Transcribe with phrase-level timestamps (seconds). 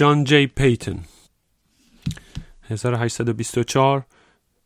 [0.00, 1.04] جان جی پیتن
[2.62, 4.06] 1824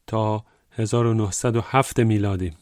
[0.07, 2.53] تا 1907 میلادی.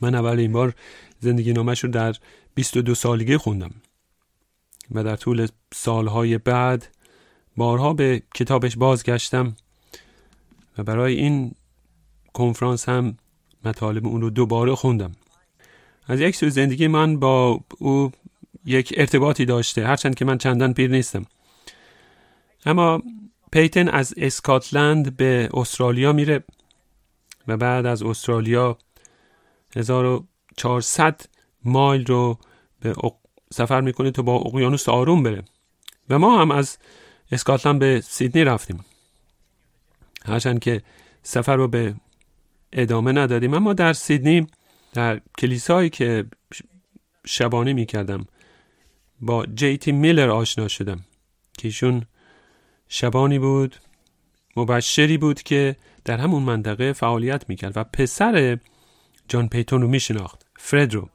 [0.00, 0.74] من اولین بار
[1.18, 2.14] زندگی نامش رو در
[2.54, 3.70] 22 سالگی خوندم
[4.90, 6.88] و در طول سالهای بعد
[7.56, 9.56] بارها به کتابش بازگشتم
[10.78, 11.54] و برای این
[12.32, 13.16] کنفرانس هم
[13.64, 15.12] مطالب اون رو دوباره خوندم.
[16.06, 18.12] از یک سو زندگی من با او
[18.64, 21.26] یک ارتباطی داشته هرچند که من چندان پیر نیستم.
[22.66, 23.02] اما
[23.52, 26.44] پیتن از اسکاتلند به استرالیا میره
[27.48, 28.78] و بعد از استرالیا
[29.76, 31.20] 1400
[31.64, 32.38] مایل رو
[32.80, 32.94] به
[33.52, 35.44] سفر می‌کنه تا با اقیانوس آروم بره.
[36.10, 36.78] و ما هم از
[37.32, 38.84] اسکاتلند به سیدنی رفتیم.
[40.24, 40.82] هرچند که
[41.22, 41.94] سفر رو به
[42.72, 44.46] ادامه ندادیم اما در سیدنی
[44.92, 46.24] در کلیسایی که
[47.26, 48.26] شبانه می‌کردم
[49.20, 51.00] با جیتی میلر آشنا شدم
[51.58, 52.02] که ایشون
[52.88, 53.76] شبانی بود
[54.56, 58.58] مبشری بود که در همون منطقه فعالیت می‌کرد و پسر
[59.28, 61.08] جان پیتون رو میشناخت فرد رو.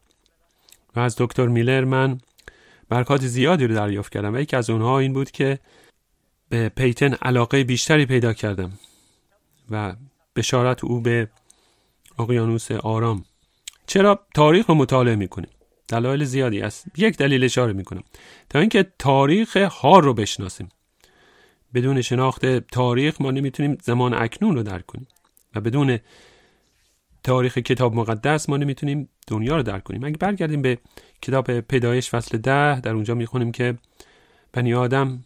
[0.95, 2.19] و از دکتر میلر من
[2.89, 5.59] برکات زیادی رو دریافت کردم و یکی از اونها این بود که
[6.49, 8.71] به پیتن علاقه بیشتری پیدا کردم
[9.71, 9.95] و
[10.35, 11.29] بشارت او به
[12.19, 13.25] اقیانوس آرام.
[13.87, 15.49] چرا؟ تاریخ رو مطالعه می‌کنیم.
[15.87, 18.03] دلایل زیادی است یک دلیل اشاره می‌کنم.
[18.49, 20.69] تا اینکه تاریخ هار رو بشناسیم.
[21.73, 25.07] بدون شناخت تاریخ ما نمی‌تونیم زمان اکنون رو درک کنیم.
[25.55, 25.99] و بدون
[27.23, 30.03] تاریخ کتاب مقدس ما نمی‌تونیم دنیا رو درک کنیم.
[30.03, 30.77] اگه برگردیم به
[31.21, 33.77] کتاب پیدایش فصل ده در اونجا می‌خونیم که
[34.53, 35.25] بنی آدم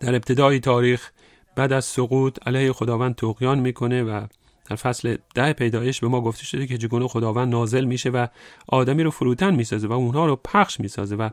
[0.00, 1.10] در ابتدای تاریخ
[1.56, 4.26] بعد از سقوط علیه خداوند توقیان می‌کنه و
[4.72, 8.26] در فصل ده پیدایش به ما گفته شده که چگونه خداوند نازل میشه و
[8.68, 11.30] آدمی رو فروتن می‌سازه و اونها رو پخش می‌سازه و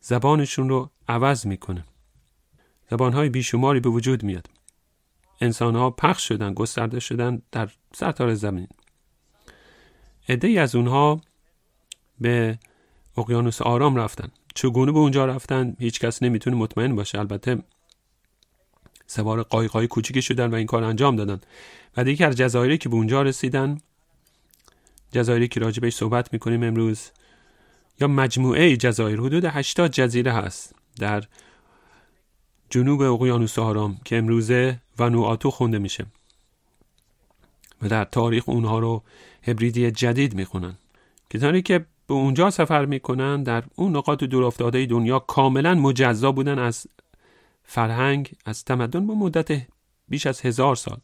[0.00, 1.84] زبانشون رو عوض می‌کنه.
[2.90, 4.46] زبانهای بیشماری به وجود میاد.
[5.40, 8.68] انسانها پخش شدن گسترده شدن در سرتار زمین.
[10.28, 11.20] عده از اونها
[12.20, 12.58] به
[13.16, 14.28] اقیانوس آرام رفتن.
[14.54, 17.18] چگونه به اونجا رفتن؟ هیچ کس نمی‌تونه مطمئن باشه.
[17.18, 17.62] البته
[19.10, 21.40] سوار قایقای کوچیکی شدن و این کار انجام دادن.
[21.96, 23.80] و دیگه از جزایری که به اونجا رسیدن
[25.12, 27.10] جزایری که راجبش صحبت می‌کنیم امروز
[28.00, 31.24] یا مجموعه جزایر حدود 80 جزیره هست در
[32.70, 36.06] جنوب اقیانوس آرام که امروزه ونوآتو خونده میشه.
[37.82, 39.02] و در تاریخ اونها رو
[39.42, 40.74] هبریدی جدید می‌خونن.
[41.30, 46.86] کسانی که به اونجا سفر می‌کنن در اون نقاط دورافتاده دنیا کاملا مجزا بودن از
[47.70, 49.62] فرهنگ از تمدن با مدت
[50.08, 51.00] بیش از هزار سال.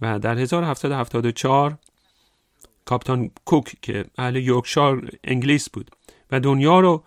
[0.00, 1.78] و در 1774
[2.84, 5.90] کاپتان کوک که اهل یورکشار انگلیس بود
[6.30, 7.04] و دنیا رو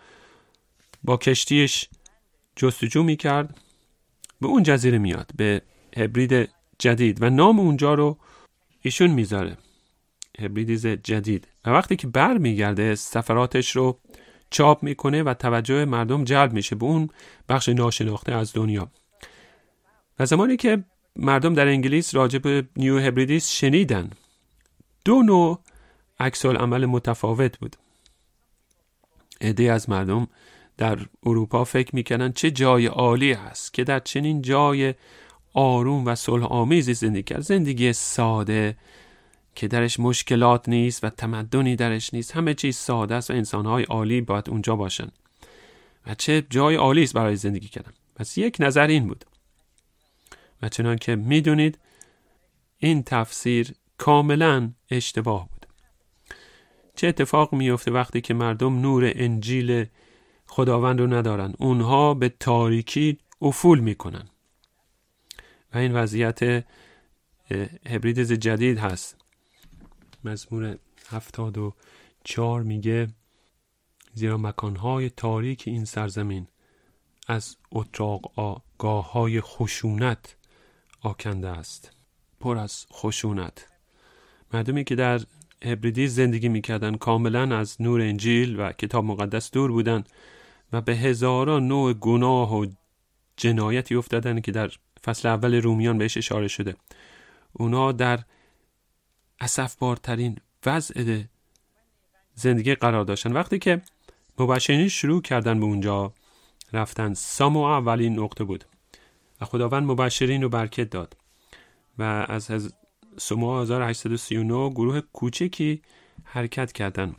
[1.03, 1.89] با کشتیش
[2.55, 3.57] جستجو می کرد
[4.41, 5.61] به اون جزیره میاد به
[5.97, 8.17] هبرید جدید و نام اونجا رو
[8.81, 9.57] ایشون می‌ذاره
[10.39, 11.47] هبریدیز جدید.
[11.65, 13.99] و وقتی که بر میگرده سفراتش رو
[14.49, 17.09] چاپ می‌کنه و توجه مردم جلب میشه به اون
[17.49, 18.91] بخش ناشناخته از دنیا.
[20.19, 20.83] و زمانی که
[21.15, 24.09] مردم در انگلیس راجع به نیو هبریدیس شنیدن
[25.05, 25.59] دو نوع
[26.19, 27.75] عکس عمل متفاوت بود.
[29.41, 30.27] عده از مردم
[30.77, 34.93] در اروپا فکر می‌کنن چه جای عالی است که در چنین جای
[35.53, 37.41] آروم و صلح آمیزی زندگی کرد.
[37.41, 38.77] زندگی ساده
[39.59, 42.31] که درش مشکلات نیست و تمدنی درش نیست.
[42.35, 45.07] همه چیز ساده است و انسانهای عالی باید اونجا باشن.
[46.07, 47.91] و چه جای عالی است برای زندگی کردن.
[48.15, 49.25] پس یک نظر این بود.
[50.61, 51.79] و چنان که می‌دونید
[52.77, 55.65] این تفسیر کاملا اشتباه بود.
[56.95, 59.85] چه اتفاق میفته وقتی که مردم نور انجیل
[60.45, 64.29] خداوند رو ندارن؟ اونها به تاریکی افول می‌کنن.
[65.73, 66.65] و این وضعیت
[67.89, 69.18] هبریدز جدید هست.
[70.23, 70.77] مزمور
[71.09, 71.73] هفتاد و
[72.23, 73.07] چار میگه
[74.13, 76.47] زیرا مکانهای تاریک این سرزمین
[77.27, 80.35] از اتراق آگاه های خشونت
[81.01, 81.91] آکنده است.
[82.39, 83.67] پر از خشونت.
[84.53, 85.21] مردمی که در
[85.65, 90.03] هبریدی زندگی می‌کردن کاملا از نور انجیل و کتاب مقدس دور بودن
[90.73, 92.65] و به هزاران نوع گناه و
[93.37, 94.71] جنایتی افتادن که در
[95.03, 96.75] فصل اول رومیان بهش اشاره شده.
[97.53, 98.19] اونا در
[99.41, 101.23] اصف بارترین وضع
[102.35, 103.31] زندگی قرار داشتن.
[103.31, 103.81] وقتی که
[104.39, 106.13] مبشرین شروع کردن به اونجا
[106.73, 108.65] رفتن ساموآ اولین نقطه بود.
[109.41, 111.17] و خداوند مبشرین رو برکت داد.
[111.97, 112.73] و از, از
[113.17, 115.81] سموآ 1839 گروه کوچکی
[116.23, 117.15] حرکت کردن.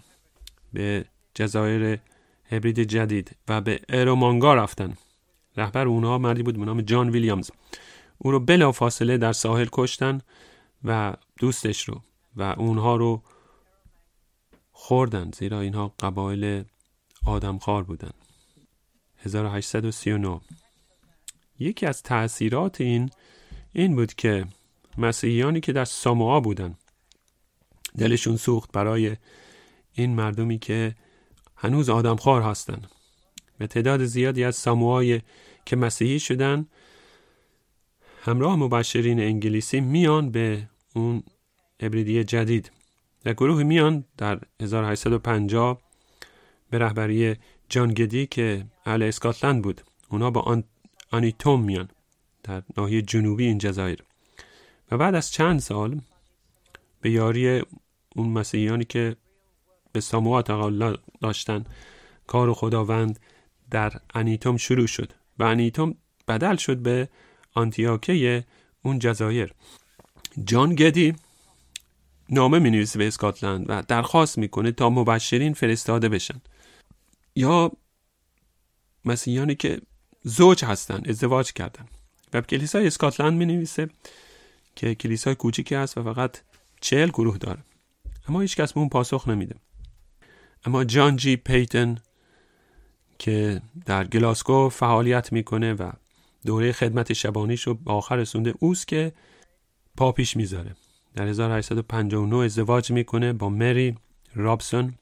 [0.72, 1.98] به جزایر
[2.50, 4.96] هبرید جدید و به ارومانگا رفتن.
[5.56, 7.50] رهبر اونها مردی بود به نام جان ویلیامز.
[8.18, 10.20] او رو بلا فاصله در ساحل کشتن
[10.84, 12.02] و دوستش رو
[12.36, 13.22] و اونها رو
[14.72, 16.64] خوردن زیرا اینها قبایل
[17.26, 18.12] آدمخوار بودن.
[19.18, 20.40] 1839
[21.58, 23.10] یکی از تأثیرات این
[23.72, 24.46] این بود که
[24.98, 26.74] مسیحیانی که در ساموآ بودن
[27.98, 29.16] دلشون سوخت برای
[29.92, 30.94] این مردمی که
[31.56, 32.90] هنوز آدمخوار هستند
[33.58, 35.20] به تعداد زیادی از ساموهای
[35.64, 36.66] که مسیحی شدن
[38.22, 41.22] همراه مبشرین انگلیسی میان به اون
[41.80, 42.70] ابریدی جدید.
[43.24, 45.80] و گروه میان در 1850
[46.70, 47.36] به رهبری
[47.68, 50.64] جان گدی که اهل اسکاتلند بود اونا با آن
[51.10, 51.88] آنیتوم میان
[52.42, 54.04] در ناحیه جنوبی این جزایر.
[54.90, 56.00] و بعد از چند سال
[57.00, 57.62] به یاری
[58.16, 59.16] اون مسیحیانی که
[59.92, 61.64] به ساموآ تقال داشتن
[62.26, 63.20] کار خداوند
[63.70, 65.94] در انیتوم شروع شد و انیتوم
[66.28, 67.08] بدل شد به
[67.54, 68.44] آنتیاکه
[68.82, 69.54] اون جزایر.
[70.44, 71.14] جان گدی
[72.30, 76.40] نامه می نویسه به اسکاتلند و درخواست می‌کنه تا مبشرین فرستاده بشن.
[77.36, 77.72] یا
[79.04, 79.80] مسیحیانی که
[80.22, 81.86] زوج هستن ازدواج کردن.
[82.32, 83.88] و کلیسای اسکاتلند می نویسه
[84.76, 86.38] که کلیسای کوچیکی است و فقط
[86.80, 87.64] چهل گروه داره.
[88.28, 89.54] اما هیچ کس به اون پاسخ نمیده.
[90.64, 91.98] اما جان جی پیتن
[93.18, 95.90] که در گلاسکو فعالیت می‌کنه و
[96.46, 99.12] دوره خدمت شبانیش رو به آخر رسونده اوست که
[99.96, 100.74] پا پیش می‌ذاره.
[101.14, 103.98] در 1859 ازدواج می‌کنه با مری
[104.34, 104.94] رابسون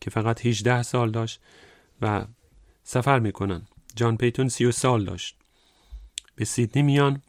[0.00, 1.40] که فقط 18 سال داشت
[2.02, 2.26] و
[2.84, 3.62] سفر می‌کنن.
[3.96, 5.36] جان پیتون 30 سال داشت.
[6.36, 7.22] به سیدنی میان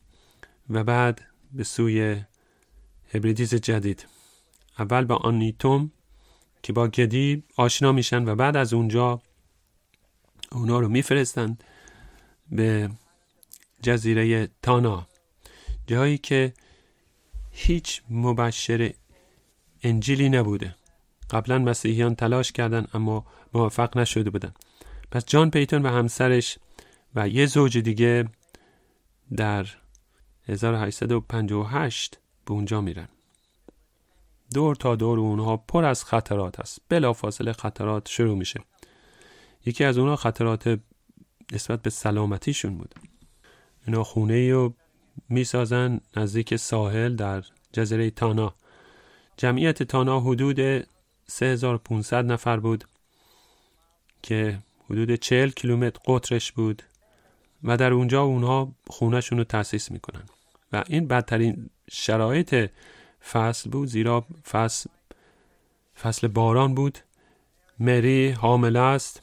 [0.70, 1.22] و بعد
[1.54, 2.22] به سوی
[3.14, 4.08] هبریدیز جدید.
[4.80, 5.92] اول با آنیتوم
[6.64, 9.22] که با گدی آشنا میشن و بعد از اونجا
[10.52, 11.64] اونا رو میفرستند
[12.52, 12.90] به
[13.82, 15.08] جزیره تانا.
[15.88, 16.54] جایی که
[17.58, 18.94] هیچ مبشر
[19.84, 20.76] انجیلی نبوده.
[21.30, 24.54] قبلا مسیحیان تلاش کردن اما موفق نشده بودن.
[25.12, 26.58] پس جان پیتون و همسرش
[27.16, 28.30] و یه زوج دیگه
[29.38, 29.68] در
[30.48, 33.08] 1858 به اونجا میرن.
[34.54, 36.82] دور تا دور اونها پر از خطرات است.
[36.90, 38.60] بلا فاصله خطرات شروع میشه.
[39.66, 40.80] یکی از اونها خطرات
[41.52, 42.96] نسبت به سلامتیشون بود.
[43.88, 44.74] اینا خونه رو
[45.30, 48.56] می‌سازن نزدیک ساحل در جزیره تانا.
[49.38, 50.88] جمعیت تانا حدود
[51.28, 52.84] 3500 نفر بود
[54.22, 54.60] که
[54.90, 56.84] حدود 40 کیلومتر قطرش بود
[57.64, 60.24] و در اونجا اونها خونهشون رو تأسیس می‌کنن.
[60.74, 62.72] و این بدترین شرایط
[63.32, 64.90] فصل بود زیرا فصل
[66.02, 67.00] فصل باران بود.
[67.80, 69.22] مری حامله است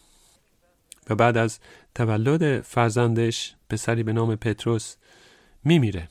[1.10, 1.58] و بعد از
[1.94, 4.96] تولد فرزندش پسری به نام پتروس
[5.64, 6.08] میمیره.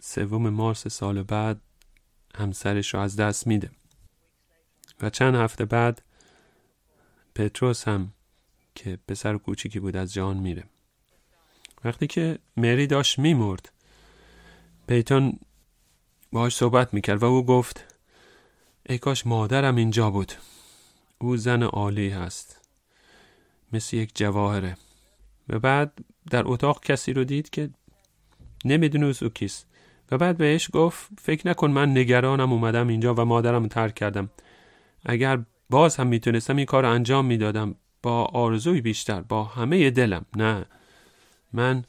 [0.00, 1.60] سوم مارس سال بعد
[2.34, 3.70] همسرش رو از دست میده.
[5.00, 6.02] و چند هفته بعد
[7.34, 8.12] پتروس هم
[8.74, 10.64] که پسر کوچیکی بود از جان میره.
[11.84, 13.72] وقتی که مری داشت میمرد
[14.86, 15.38] پیتون
[16.32, 17.94] باهاش صحبت می‌کرد و او گفت
[18.86, 20.32] ای کاش مادرم اینجا بود.
[21.18, 22.60] او زن عالی هست.
[23.72, 24.76] مثل یک جواهره.
[25.48, 25.98] و بعد
[26.30, 27.70] در اتاق کسی رو دید که
[28.64, 29.66] نمی‌دونه او کیست.
[30.10, 34.30] و بعد بهش گفت فکر نکن من نگرانم اومدم اینجا و مادرم ترک کردم.
[35.06, 35.38] اگر
[35.70, 37.74] باز هم می‌تونستم این کار انجام می‌دادم.
[38.02, 40.24] با آرزوی بیشتر با همه دلم.
[40.36, 40.64] نه.
[41.52, 41.84] من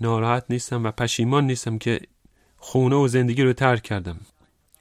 [0.00, 2.00] ناراحت نیستم و پشیمان نیستم که
[2.56, 4.20] خونه و زندگی رو ترک کردم.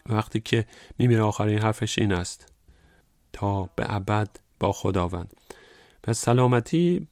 [0.09, 0.65] وقتی که
[0.97, 2.53] میمیره آخرین حرفش این است.
[3.33, 5.33] تا به ابد با خداوند.
[6.03, 7.07] پس سلامتی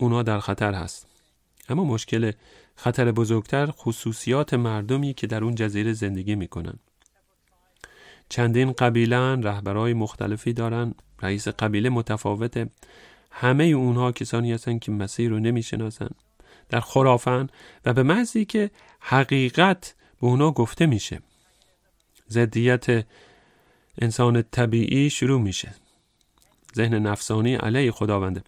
[0.00, 1.06] اونا در خطر هست.
[1.68, 2.32] اما مشکل
[2.76, 6.78] خطر بزرگتر خصوصیات مردمی که در اون جزیره زندگی می‌کنن.
[8.28, 10.94] چندین قبیلن رهبرهای مختلفی دارن.
[11.22, 12.70] رئیس قبیله متفاوته.
[13.30, 16.10] همه اونها کسانی هستن که مسیح رو نمی‌شناسن.
[16.68, 17.48] در خرافن
[17.84, 21.20] و به محضی که حقیقت به اونا گفته میشه.
[22.30, 23.06] ضدیت
[23.98, 25.74] انسان طبیعی شروع میشه.
[26.76, 28.42] ذهن نفسانی علیه خداونده.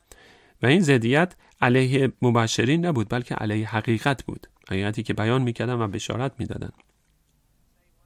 [0.63, 4.47] و این ضدیت علیه مبشرین نبود بلکه علیه حقیقت بود.
[4.69, 6.71] حقیقتی که بیان می‌کردن و بشارت می‌دادن.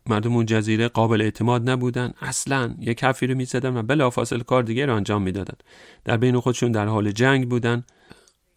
[0.07, 2.13] مردم اون جزیره قابل اعتماد نبودن.
[2.21, 5.57] اصلا یک حرفی رو می‌زدن و بلافاصله کار دیگه رو انجام می‌دادن.
[6.05, 7.85] در بین خودشون در حال جنگ بودن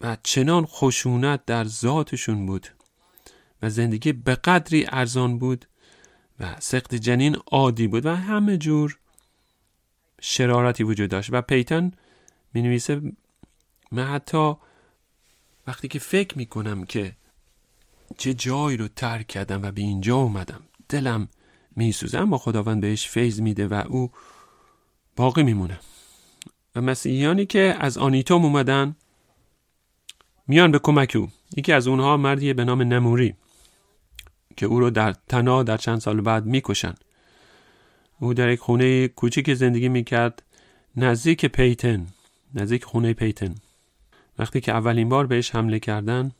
[0.00, 2.68] و چنان خشونت در ذاتشون بود
[3.62, 5.64] و زندگی به قدری ارزان بود
[6.40, 8.98] و سخت جنین عادی بود و همه جور
[10.20, 11.28] شرارتی وجود داشت.
[11.32, 11.90] و پیتن
[12.54, 13.02] می نویسه
[13.92, 14.54] من حتی
[15.66, 17.16] وقتی که فکر می کنم که
[18.18, 21.28] چه جایی رو ترک کردم و به اینجا اومدم دلم
[21.76, 24.10] میسوزه اما خداوند بهش فیض میده و او
[25.16, 25.80] باقی میمونه.
[26.76, 28.96] و مسیحیانی که از آنیتوم اومدن
[30.46, 31.28] میان به کمک او.
[31.56, 33.34] یکی از اونها مردیه به نام نموری
[34.56, 36.94] که او رو در تنا در چند سال بعد می‌کشن.
[38.20, 40.42] او در یک خونه کوچیک زندگی می‌کرد
[40.96, 42.06] نزدیک پیتن
[42.54, 43.54] نزدیک خونه پیتن.
[44.38, 46.32] وقتی که اولین بار بهش حمله کردن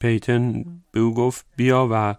[0.00, 2.14] پیتن به او گفت بیا و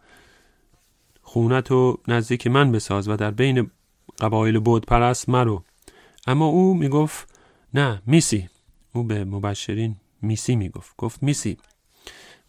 [1.21, 3.71] خونت رو نزدیک من بساز و در بین
[4.19, 5.63] قبایل بود پرست مرو.
[6.27, 7.39] اما او می‌گفت
[7.73, 8.49] نه میسی.
[8.93, 10.93] او به مبشرین میسی می‌گفت.
[10.97, 11.57] گفت میسی.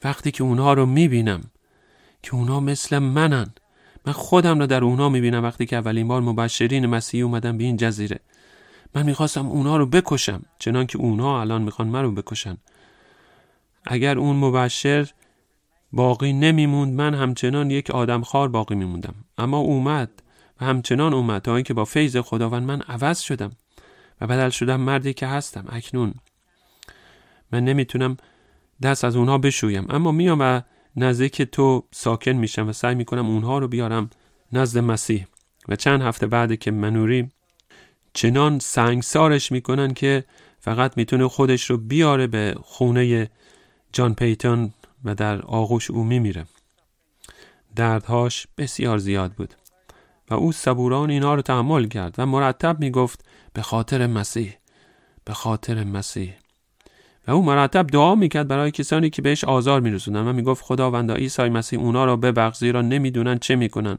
[0.04, 1.50] وقتی که اونها رو می‌بینم
[2.22, 3.54] که اونها مثل منن
[4.06, 7.76] من خودم رو در اونها می‌بینم وقتی که اولین بار مبشرین مسیحی اومدن به این
[7.76, 8.20] جزیره.
[8.94, 12.56] من می‌خواستم اونها رو بکشم چنان که اونها الان می‌خوان من رو بکشن.
[13.86, 15.10] اگر اون مبشر
[15.92, 19.14] باقی نمیموند من همچنان یک آدم خار باقی میموندم.
[19.38, 20.22] اما اومد
[20.60, 23.52] و همچنان اومد تا اینکه با فیض خداوند من عوض شدم
[24.20, 26.14] و بدل شدم مردی که هستم اکنون.
[27.52, 28.16] من نمی‌تونم
[28.82, 29.86] دست از اونها بشویم.
[29.88, 30.60] اما میام و
[30.96, 34.10] نزدیک تو ساکن میشم و سعی می‌کنم اونها رو بیارم
[34.52, 35.26] نزد مسیح.
[35.68, 37.30] و چند هفته بعد که منوری
[38.14, 40.25] چنان سنگسارش می‌کنن که
[40.61, 43.30] فقط می‌تونه خودش رو بیاره به خونه
[43.92, 44.73] جان پیتون
[45.04, 46.47] و در آغوش او میمیره.
[47.76, 49.54] دردهاش بسیار زیاد بود
[50.30, 54.54] و او صبوران اینا رو تحمل کرد و مرتب می‌گفت به خاطر مسیح
[55.25, 56.35] به خاطر مسیح.
[57.26, 61.49] و او مرتب دعا می‌کرد برای کسانی که بهش آزار میرسونن و می‌گفت خداوندا عیسی
[61.49, 63.99] مسیح اونا را ببخش زیرا نمی‌دونن چه می‌کنن.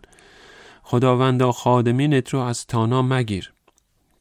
[0.84, 3.54] خداوندا خادمینت رو از تانا مگیر.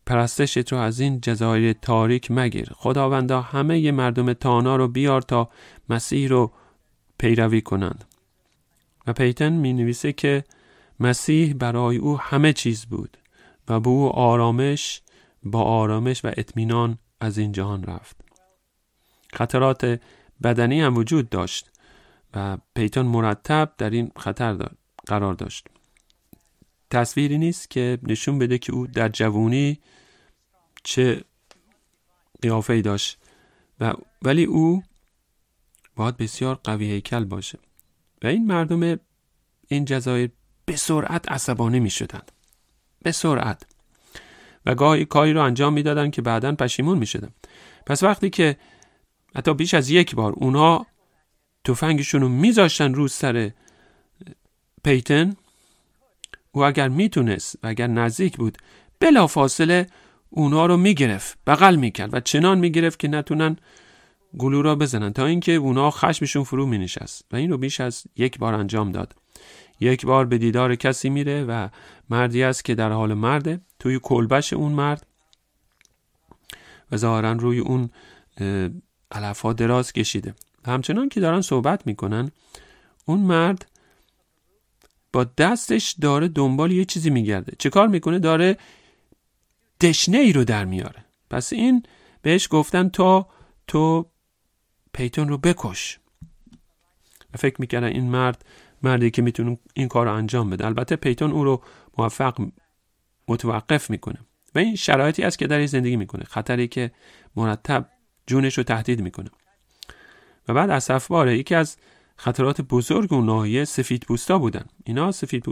[0.06, 2.70] پرستشت رو از این جزایر تاریک مگیر.
[2.74, 5.48] خداوندا همه مردم تانا رو بیار تا
[5.88, 6.52] مسیح رو
[7.18, 8.04] پیروی کنند.
[9.06, 10.44] و پیتن می نویسه که
[11.00, 13.16] مسیح برای او همه چیز بود
[13.68, 15.02] و به او آرامش
[15.42, 18.16] با آرامش و اطمینان از این جهان رفت.
[19.32, 20.00] خطرات
[20.42, 21.70] بدنی هم وجود داشت
[22.34, 24.68] و پیتون مرتب در این خطر
[25.06, 25.66] قرار داشت.
[26.90, 29.80] تصویری نیست که نشون بده که او در جوونی
[30.84, 31.24] چه
[32.42, 33.18] قیافه داشت.
[33.80, 34.82] و ولی او
[35.96, 37.58] باید بسیار قوی هیکل باشه.
[38.22, 39.00] و این مردم
[39.68, 40.30] این جزایر
[40.64, 42.32] به سرعت عصبانی می شدند
[43.02, 43.66] به سرعت.
[44.66, 47.30] و گاهی کاری رو انجام می‌دادند که بعدا پشیمون می شدن.
[47.86, 48.56] پس وقتی که
[49.36, 50.86] حتی بیش از یک بار اونها
[51.64, 53.50] تفنگشون رو میذاشتن رو سر
[54.84, 55.36] پیتن
[56.52, 58.58] او اگر می‌تونست و اگر نزدیک بود
[59.00, 59.86] بلا فاصله
[60.36, 63.56] اونها رو می‌گرفت بغل می‌کرد و چنان می‌گرفت که نتونن
[64.38, 68.04] گلو را بزنن تا اینکه اونا خشمشون فرو می نشست و این رو بیش از
[68.16, 69.14] یک بار انجام داد.
[69.80, 71.68] یک بار به دیدار کسی میره و
[72.10, 75.06] مردی است که در حال مرده توی کلبش اون مرد
[76.92, 77.90] و ظاهرا روی اون
[79.10, 80.34] علفها دراز کشیده.
[80.66, 82.30] همچنان که دارن صحبت می‌کنن
[83.04, 83.66] اون مرد
[85.12, 87.52] با دستش داره دنبال یه چیزی میگرده.
[87.58, 88.56] چه کار می‌کنه؟ داره
[89.80, 91.04] دشنه ای رو در میاره.
[91.30, 91.82] پس این
[92.22, 93.28] بهش گفتن تا
[93.66, 94.10] تو
[94.92, 95.98] پیتون رو بکش.
[97.34, 98.44] و فکر می‌کردن این مرد
[98.82, 100.66] مردی که می‌تونه این کار رو انجام بده.
[100.66, 101.62] البته پیتون او رو
[101.98, 102.46] موفق
[103.28, 104.18] متوقف می‌کنه.
[104.54, 106.24] و این شرایطی است که در زندگی می‌کنه.
[106.24, 106.92] خطری که
[107.36, 107.88] مرتب
[108.26, 109.30] جونش رو تهدید می‌کنه.
[110.48, 111.76] و بعد از باره یکی از
[112.16, 114.06] خطرات بزرگ اون ناحیه سفید
[114.38, 114.64] بودن.
[114.84, 115.44] اینا سفید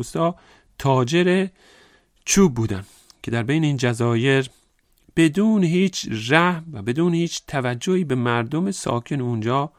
[0.79, 1.47] تاجر
[2.25, 2.85] چوب بودن.
[3.23, 4.50] که در بین این جزایر
[5.17, 9.73] بدون هیچ رحم و بدون هیچ توجهی به مردم ساکن اونجا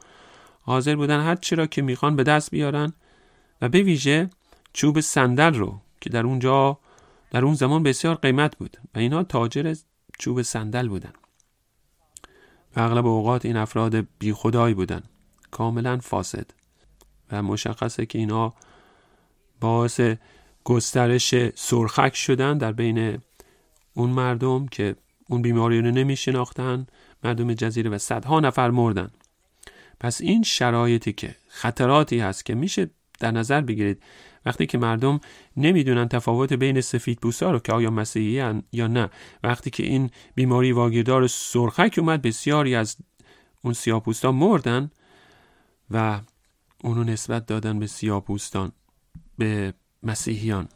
[0.60, 2.92] حاضر بودن هر چرا که می‌خوان به دست بیارن
[3.62, 4.30] و به ویژه
[4.72, 6.78] چوب صندل رو که در اونجا
[7.30, 9.74] در اون زمان بسیار قیمت بود و اینها تاجر
[10.18, 11.12] چوب صندل بودن.
[12.76, 15.02] و اغلب اوقات این افراد بی خدایی بودن
[15.50, 16.46] کاملا فاسد
[17.32, 18.54] و مشخصه که اینها
[19.60, 20.00] باعث
[20.64, 23.18] گسترش سرخک شدن در بین
[23.94, 24.96] اون مردم که
[25.28, 26.86] اون بیماری رو نمی شناختن
[27.24, 29.10] مردم جزیره و صدها نفر مردن.
[30.00, 34.02] پس این شرایطی که خطراتی هست که میشه در نظر بگیرید
[34.46, 35.20] وقتی که مردم
[35.56, 39.10] نمی‌دونن تفاوت بین سفید پوستا رو که آیا مسیحی یا نه
[39.42, 42.96] وقتی که این بیماری واگیردار سرخک اومد بسیاری از
[43.62, 44.90] اون سیاپوستا مردن
[45.90, 46.20] و
[46.82, 48.72] اونو نسبت دادن به سیاپوستان
[49.38, 50.68] به مسیحیان.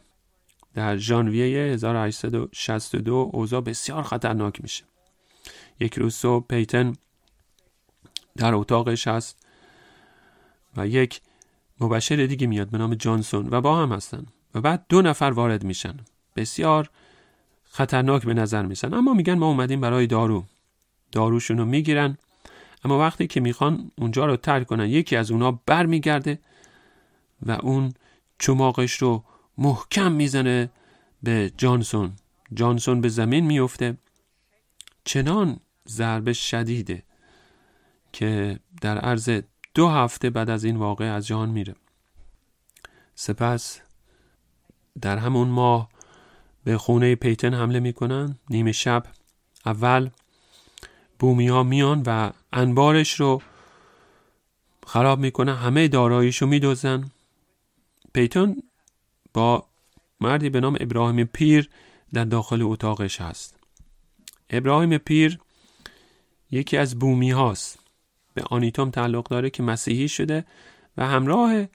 [0.79, 4.83] در ژانویه 1862 اوضاع بسیار خطرناک میشه.
[5.79, 6.93] یک روز صبح پیتن
[8.37, 9.45] در اتاقش هست
[10.77, 11.21] و یک
[11.79, 15.63] مبشر دیگه میاد به نام جانسون و با هم هستن و بعد دو نفر وارد
[15.63, 15.97] میشن.
[16.35, 16.89] بسیار
[17.63, 20.43] خطرناک به نظر میسن اما میگن ما اومدیم برای دارو.
[21.11, 22.17] داروشون رو می‌گیرن.
[22.85, 26.39] اما وقتی که می‌خوان اونجا رو ترک کنن یکی از اونا بر میگرده
[27.45, 27.93] و اون
[28.39, 29.23] چماقش رو
[29.59, 30.69] محکم می‌زنه
[31.23, 32.13] به جانسون.
[32.53, 33.97] جانسون به زمین میفته.
[35.03, 37.03] چنان ضربه شدیده
[38.13, 39.41] که در عرض
[39.73, 41.75] دو هفته بعد از این واقعه از جان میره.
[43.15, 43.81] سپس
[45.01, 45.89] در همون ماه
[46.63, 48.39] به خونه پیتن حمله می‌کنن.
[48.49, 49.03] نیمه شب
[49.65, 50.09] اول
[51.19, 53.41] بومی ها میان و انبارش رو
[54.87, 57.11] خراب می‌کنن همه داراییش رو میدوزن.
[58.13, 58.63] پیتون
[59.33, 59.65] با
[60.19, 61.69] مردی به نام ابراهیم پیر
[62.13, 63.59] در داخل اتاقش هست.
[64.49, 65.39] ابراهیم پیر
[66.51, 67.79] یکی از بومی هاست
[68.33, 70.45] به آنیتوم تعلق داره که مسیحی شده
[70.97, 71.67] و همراه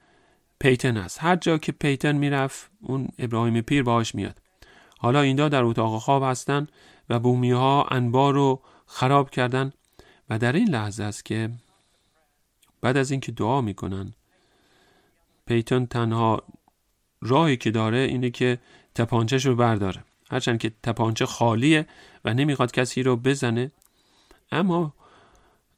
[0.58, 1.18] پیتن است.
[1.22, 4.38] هر جا که پیتن می‌رفت اون ابراهیم پیر باهاش میاد.
[4.98, 6.66] حالا اینجا در اتاق خواب هستن
[7.08, 9.72] و بومی ها انبار رو خراب کردن
[10.30, 11.50] و در این لحظه است که
[12.80, 14.12] بعد از اینکه دعا می‌کنن
[15.46, 16.42] پیتون تنها
[17.24, 18.58] راهی که داره اینه که
[18.94, 20.04] تپانچهش رو برداره.
[20.30, 21.86] هرچند که تپانچه خالیه
[22.24, 23.70] و نمی‌خواد کسی رو بزنه
[24.52, 24.94] اما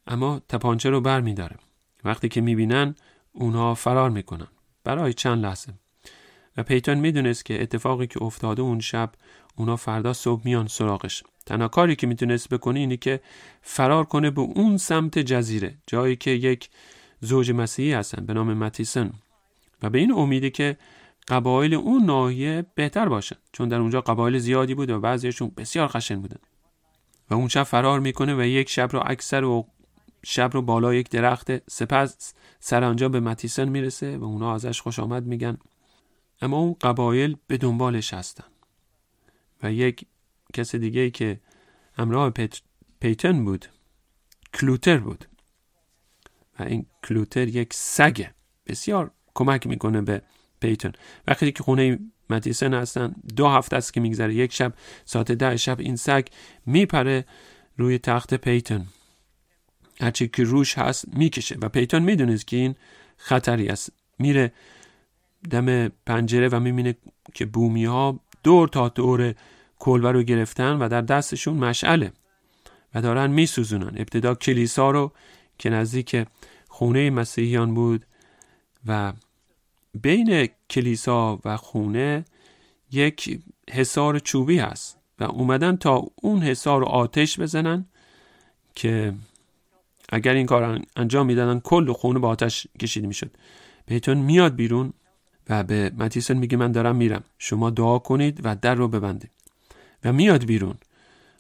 [0.07, 1.57] اما تپانچه رو بر میداره
[2.05, 2.95] وقتی که می‌بینن
[3.33, 4.47] اونها فرار می‌کنن.
[4.85, 5.73] برای چند لحظه.
[6.57, 9.11] و پیتون می‌دونست که اتفاقی که افتاده اون شب
[9.57, 11.23] اونا فردا صبح میان سراغش.
[11.47, 13.21] تنها کاری که می‌تونست بکنه اینه که
[13.63, 16.71] فرار کنه به اون سمت جزیره جایی که یک
[17.21, 19.13] زوج مسیحی هستن به نام متیسن
[19.83, 20.77] و به این امیده که
[21.29, 23.37] قبایل اون ناحیه بهتر باشن.
[23.53, 26.41] چون در اونجا قبایل زیادی بود و بعضیشون بسیار خشن بودن.
[27.31, 29.67] و اون شب فرار می‌کنه و یک شب رو اکثر و
[30.25, 34.99] شب رو بالا یک درخت سپس سر آنجا به متیسن می‌رسه و اونا ازش خوش
[34.99, 35.59] آمد میگن.
[36.41, 38.45] اما اون قبایل به دنبالش هستن.
[39.63, 40.07] و یک
[40.55, 41.41] کس دیگه که
[41.99, 42.61] همراه پیت...
[43.01, 43.67] پیتن بود
[44.55, 45.25] کلوتر بود.
[46.59, 48.35] و این کلوتر یک سگه
[48.67, 50.23] بسیار کمک می‌کنه به
[50.61, 50.93] پیتن
[51.27, 51.99] وقتی که خونه
[52.31, 54.35] متیسن هستن دو هفته است که میگذره.
[54.35, 54.73] یک شب
[55.05, 56.27] ساعت ده شب این سگ
[56.67, 57.25] میپره
[57.77, 58.87] روی تخت پیتن
[60.01, 61.57] هرچی که روش هست می‌کشه.
[61.63, 62.75] و پیتون می‌دونست که این
[63.17, 63.93] خطری است.
[64.19, 64.53] میره
[65.51, 66.97] دم پنجره و می‌بینه
[67.35, 69.35] که بومی ها دور تا دور
[69.79, 72.13] کلبه رو گرفتن و در دستشون مشعله
[72.95, 73.93] و دارن میسوزونن.
[73.97, 75.13] ابتدا کلیسا رو
[75.59, 76.27] که نزدیک
[76.69, 78.07] خونه مسیحیان بود
[78.87, 79.13] و
[80.03, 82.25] بین کلیسا و خونه
[82.93, 87.87] یک حصار چوبی هست و اومدن تا اون حصار رو آتش بزنن
[88.75, 89.15] که
[90.09, 93.31] اگر این کار انجام می‌دادن کل خونه با آتش کشیده می‌شد.
[93.87, 94.93] بهتون میاد بیرون
[95.49, 97.25] و به متیسون میگه من دارم میرم.
[97.39, 99.31] شما دعا کنید و در رو ببندید.
[100.05, 100.75] و میاد بیرون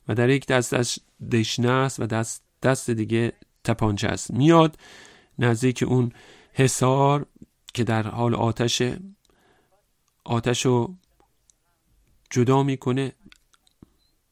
[0.09, 0.99] و در یک دستش
[1.33, 3.33] دشنه است و دست, دست دیگه
[3.65, 4.31] تپانچه است.
[4.31, 4.79] میاد
[5.39, 6.13] نزدیک اون
[6.53, 7.27] حصار
[7.77, 8.83] که در حال آتش
[10.25, 10.97] آتش رو
[12.31, 13.13] جدا می‌کنه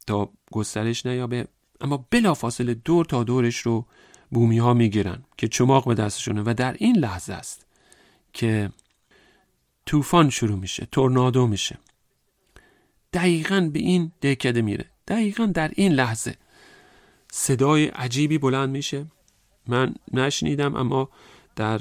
[0.06, 1.48] تا گسترش نیابه.
[1.80, 3.86] اما بلافاصله دور تا دورش رو
[4.30, 7.66] بومی ها می‌گیرن که چماق به دستشونه و در این لحظه است
[8.32, 8.70] که
[9.86, 11.78] طوفان شروع میشه تورنادو میشه.
[13.12, 14.84] دقیقا به این دهکده میره.
[15.08, 16.36] دقیقا در این لحظه
[17.32, 19.06] صدای عجیبی بلند میشه.
[19.66, 21.08] من نشنیدم اما
[21.56, 21.80] در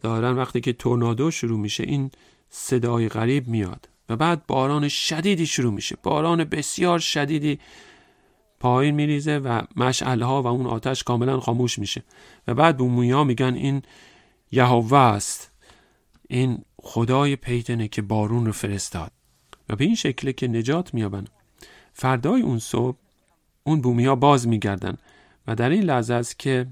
[0.00, 2.10] دارن وقتی که تورنادو شروع میشه این
[2.50, 5.96] صدای غریب میاد و بعد باران شدیدی شروع میشه.
[6.02, 7.58] باران بسیار شدیدی
[8.60, 12.02] پایین میریزه و مشعله ها و اون آتش کاملا خاموش میشه.
[12.48, 13.82] و بعد بومویا میگن این
[14.52, 15.50] یهوه است.
[16.28, 19.12] این خدای پیتنه که بارون رو فرستاد.
[19.68, 21.24] و به این شکله که نجات میابن
[21.92, 22.96] فردای اون صبح
[23.64, 24.96] اون بومیا باز میگردن.
[25.46, 26.66] و در این لحظه است که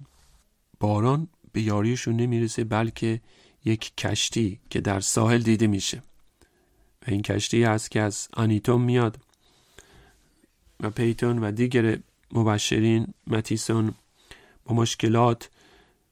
[0.80, 3.20] باران به یاریشون نمی‌رسه بلکه
[3.64, 6.02] یک کشتی که در ساحل دیده میشه.
[7.02, 9.18] و این کشتی هست که از آنیتوم میاد.
[10.80, 11.98] و پیتون و دیگر
[12.32, 13.94] مبشرین متیسون
[14.64, 15.50] با مشکلات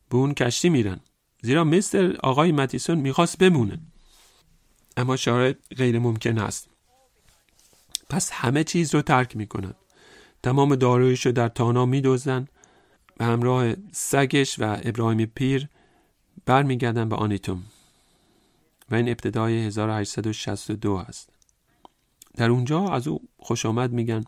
[0.09, 1.01] به اون کشتی میرن.
[1.43, 3.79] زیرا مستر آقای متیسون می‌خواست بمونه.
[4.97, 6.69] اما شرایط غیر ممکن است.
[8.11, 9.75] پس همه چیز رو ترک می‌کنن.
[10.43, 12.49] تمام دارویش رو در تانا میدوزن.
[13.21, 15.69] و همراه سگش و ابراهیم پیر
[16.47, 17.63] برمیگردن به آنیتوم
[18.91, 21.31] و این ابتدای 1862 است.
[22.37, 24.25] در اونجا از او خوش آمد میگن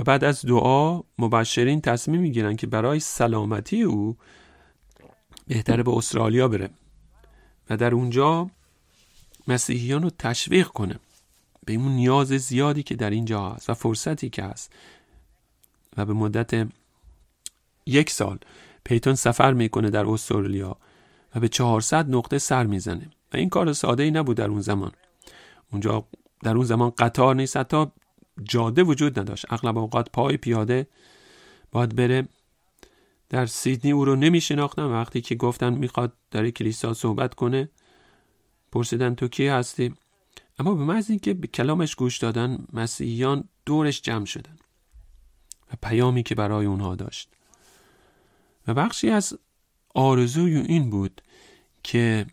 [0.00, 4.16] و بعد از دعا مبشرین تصمیم می‌گیرن که برای سلامتی او
[5.46, 6.70] بهتره به استرالیا بره
[7.70, 8.50] و در اونجا
[9.48, 10.98] مسیحیان رو تشویق کنه
[11.66, 14.72] به اون نیاز زیادی که در اینجا هست و فرصتی که هست
[15.96, 16.68] و به مدت
[17.86, 18.38] یک سال
[18.84, 20.76] پیتون سفر می‌کنه در استرالیا
[21.34, 24.92] و به 400 نقطه سر می‌زنه و این کار ساده ای نبود در اون زمان.
[25.72, 26.06] اونجا
[26.42, 27.86] در اون زمان قطار نیست حتی
[28.42, 29.52] جاده وجود نداشت.
[29.52, 30.86] اغلب اوقات پای پیاده
[31.72, 32.28] باید بره.
[33.28, 37.68] در سیدنی او رو نمی شناختن وقتی که گفتن می‌خواد در کلیسا صحبت کنه
[38.72, 39.94] پرسیدن تو کی هستی؟
[40.58, 44.56] اما به محض اینکه به کلامش گوش دادن مسیحیان دورش جمع شدن
[45.72, 47.33] و پیامی که برای اونها داشت.
[48.66, 49.38] و بخشی از
[49.94, 51.20] آرزوی این بود
[51.82, 52.26] که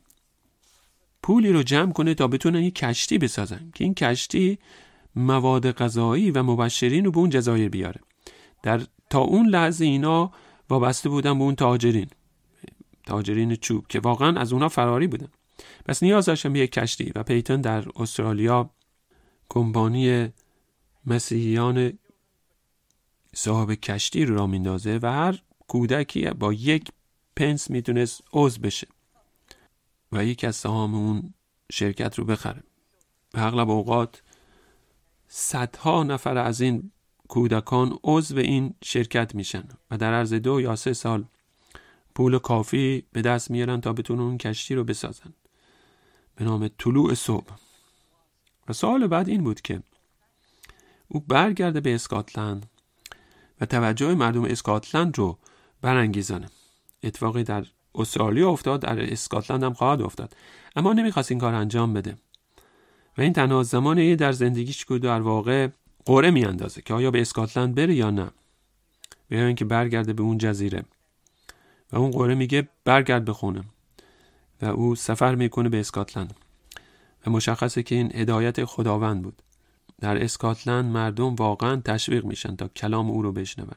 [1.23, 4.59] پولی رو جمع کنه تا بتونن یک کشتی بسازن که این کشتی
[5.15, 8.01] مواد غذایی و مبشرین رو به اون جزایر بیاره.
[8.63, 10.31] در تا اون لحظه اینا
[10.69, 12.07] وابسته بودن به اون تاجرین.
[13.05, 15.27] تاجرین چوب که واقعا از اونا فراری بودن.
[15.85, 18.69] پس نیاز داشتن به یک کشتی و پیتون در استرالیا
[19.49, 20.29] کمپانی
[21.05, 21.93] مسیحیان
[23.35, 25.41] صاحب کشتی رو را میندازه و هر
[25.71, 26.91] کودکی با یک
[27.35, 28.87] پنس می‌تونست عضو بشه
[30.11, 31.33] و یک از سهام اون
[31.71, 32.63] شرکت رو بخره.
[33.31, 34.21] به اغلب اوقات
[35.27, 36.91] صدها نفر از این
[37.27, 41.25] کودکان عضو این شرکت میشن و در عرض دو یا سه سال
[42.15, 45.33] پول کافی به دست میارن تا بتونن اون کشتی رو بسازن.
[46.35, 47.51] به نام طلوع صبح.
[48.67, 49.83] و سال بعد این بود که
[51.07, 52.65] او برگرده به اسکاتلند
[53.61, 55.37] و توجه مردم اسکاتلند رو
[55.81, 56.49] برانگیزانه.
[57.03, 57.65] اتفاقی در
[57.95, 60.35] استرالیا افتاد در اسکاتلند هم خواهد افتاد.
[60.75, 62.17] اما نمی‌خواست این کار انجام بده.
[63.17, 65.67] و این تنها زمانی در زندگیش که در واقع
[66.05, 68.31] قره میاندازه که آیا به اسکاتلند بره یا نه.
[69.29, 70.83] به اینکه برگرده به اون جزیره.
[71.91, 73.33] و اون قره میگه برگرد به
[74.61, 76.33] و او سفر می‌کنه به اسکاتلند.
[77.27, 79.41] و مشخصه که این هدایت خداوند بود.
[79.99, 83.75] در اسکاتلند مردم واقعا تشویق میشن تا کلام او رو بشنون.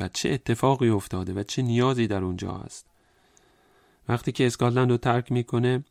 [0.00, 2.86] و چه اتفاقی افتاده و چه نیازی در اونجا هست.
[4.08, 5.84] وقتی که اسکاتلند رو ترک می‌کنه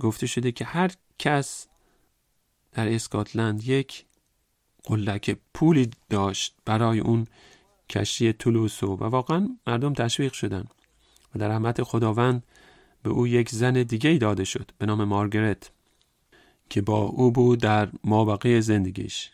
[0.00, 1.66] گفته شده که هر کس
[2.72, 4.04] در اسکاتلند یک
[4.84, 7.26] قلک پولی داشت برای اون
[7.90, 10.64] کشتی تولوسو و واقعا مردم تشویق شدن
[11.34, 12.42] و در رحمت خداوند
[13.02, 15.70] به او یک زن دیگه داده شد به نام مارگرت
[16.70, 19.30] که با او بود در مابقی زندگیش.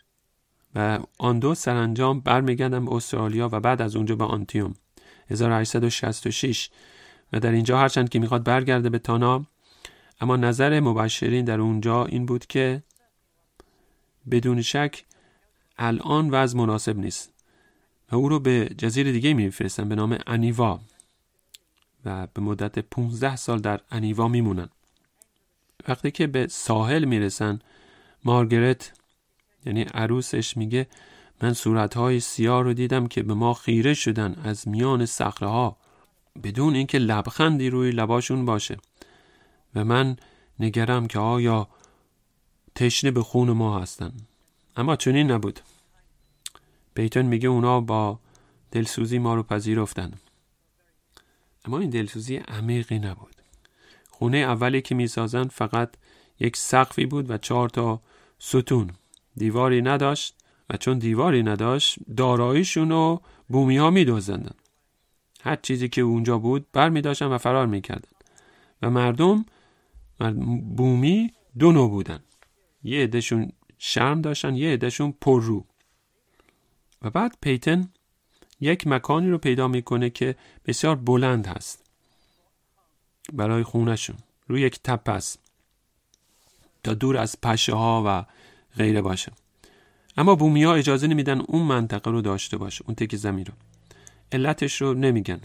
[0.75, 4.73] و آن دو سرانجام برمیگردن به استرالیا و بعد از اونجا به آنتیوم.
[5.29, 6.69] 1866
[7.33, 9.45] و در اینجا هرچند که می‌خواد برگرده به تانا
[10.21, 12.83] اما نظر مبشرین در اونجا این بود که
[14.31, 15.03] بدون شک
[15.77, 17.33] الان وضع مناسب نیست
[18.11, 20.79] و او رو به جزیره دیگه میفرستن به نام انیوا
[22.05, 24.69] و به مدت 15 سال در انیوا میمونن.
[25.87, 27.59] وقتی که به ساحل می‌رسن
[28.23, 28.93] مارگرت
[29.65, 30.87] یعنی عروسش میگه
[31.41, 35.77] من صورتهای سیاه رو دیدم که به ما خیره شدن از میان صخره ها
[36.43, 38.77] بدون اینکه لبخندی روی لباشون باشه.
[39.75, 40.15] و من
[40.59, 41.67] نگرم که آیا
[42.75, 44.11] تشنه به خون ما هستن.
[44.75, 45.59] اما چنین نبود.
[46.93, 48.19] بیتون میگه اونا با
[48.71, 50.11] دلسوزی ما رو پذیرفتن.
[51.65, 53.35] اما این دلسوزی عمیقی نبود.
[54.09, 55.89] خونه اولی که می‌سازن فقط
[56.39, 58.01] یک سقفی بود و چهار تا
[58.39, 58.91] ستون.
[59.37, 60.35] دیواری نداشت
[60.69, 64.55] و چون دیواری نداشت داراییشون رو بومی ها میدوزندن.
[65.41, 68.09] هر چیزی که اونجا بود بر می داشتن و فرار می‌کردن.
[68.81, 69.45] و مردم
[70.75, 72.19] بومی دو نوع بودن.
[72.83, 75.65] یه عدهشون شرم داشتن یه عدهشون پر رو.
[77.01, 77.89] و بعد پیتن
[78.59, 81.83] یک مکانی رو پیدا می‌کنه که بسیار بلند هست
[83.33, 84.15] برای خونشون
[84.47, 85.39] روی یک تپه است
[86.83, 88.25] تا دور از پشه ها و
[88.77, 89.31] غیره باشه.
[90.17, 93.53] اما بومی ها اجازه نمیدن اون منطقه رو داشته باشه اون تک زمین رو.
[94.31, 95.41] علتش رو نمیگن.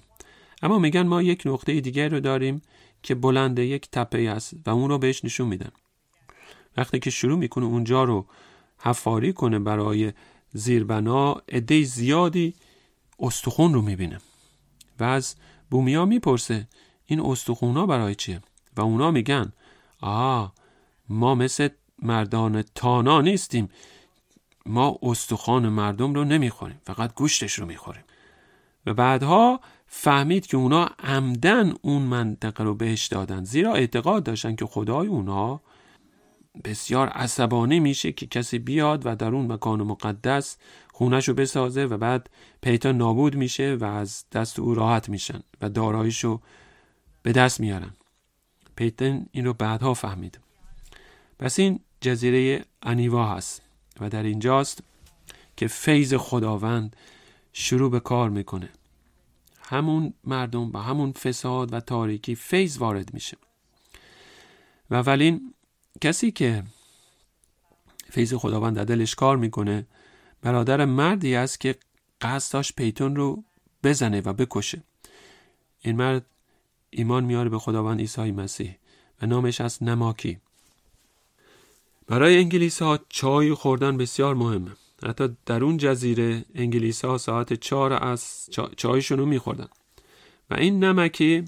[0.63, 2.63] اما میگن ما یک نقطه دیگر رو داریم
[3.03, 5.71] که بلنده یک تپه است و اون رو بهش نشون میدن.
[6.77, 8.27] وقتی که شروع می‌کنه اونجا رو
[8.79, 10.13] حفاری کنه برای
[10.53, 12.55] زیربنا عده زیادی
[13.19, 14.21] استخون رو می‌بینه.
[15.01, 15.35] و از
[15.71, 16.69] بومیا می‌پرسه
[17.07, 18.43] این استخون ها برای چیه؟
[18.77, 19.53] و اونا میگن
[20.01, 20.55] آه
[21.09, 21.69] ما مثل
[22.03, 23.69] مردان تانا نیستیم.
[24.67, 28.05] ما استخوان مردم رو نمی‌خوریم فقط گوشتش رو می‌خوریم.
[28.87, 34.67] و بعدها فهمید که اونا عمدن اون منطقه رو بهش دادن زیرا اعتقاد داشتن که
[34.67, 35.61] خدای اونا
[36.65, 40.57] بسیار عصبانی میشه که کسی بیاد و در اون مکان مقدس
[40.93, 42.31] خونش رو بسازه و بعد
[42.61, 46.41] پیتون نابود میشه و از دست او راحت میشن و داراییش رو
[47.23, 47.93] به دست میارن.
[48.77, 50.39] پیتن این رو بعدها فهمید.
[51.39, 53.63] پس این جزیره انیوا هست
[54.01, 54.83] و در اینجاست
[55.57, 56.97] که فیض خداوند
[57.53, 58.69] شروع به کار می‌کنه.
[59.61, 63.37] همون مردم با همون فساد و تاریکی فیض وارد میشه.
[64.91, 65.55] و اولین
[66.01, 66.65] کسی که
[68.11, 69.87] فیض خداوند در دلش کار می‌کنه
[70.43, 71.77] برادر مردی است که
[72.21, 73.45] قصد داشت پیتون رو
[73.85, 74.83] بزنه و بکشه.
[75.81, 76.27] این مرد
[76.91, 78.77] ایمان میاره به خداوند عیسی مسیح
[79.23, 80.41] و نامش از نماکی.
[82.09, 84.71] برای انگلیس ها چای خوردن بسیار مهمه.
[85.07, 89.69] حتی در اون جزیره انگلیس ها ساعت چهار از چایشون رو میخوردن.
[90.51, 91.45] و این نمکی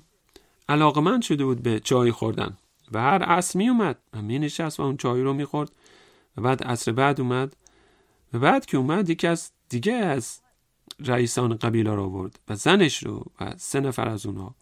[0.69, 2.57] علاقمند شده بود به چای خوردن.
[2.93, 5.73] و هر عصر می اومد و می نشست و اون چای رو می‌خورد.
[6.37, 7.57] و بعد عصر بعد اومد.
[8.33, 10.41] و بعد که اومد یکی از دیگه از
[10.99, 14.55] رئیسان قبیله را آورد و زنش رو و سه نفر از اونها.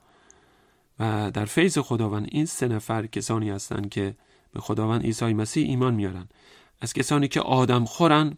[1.01, 4.15] و در فیض خداوند این سه نفر کسانی هستند که
[4.59, 6.29] به خداوند عیسی مسیح ایمان میارن.
[6.81, 8.37] از کسانی که آدم خورن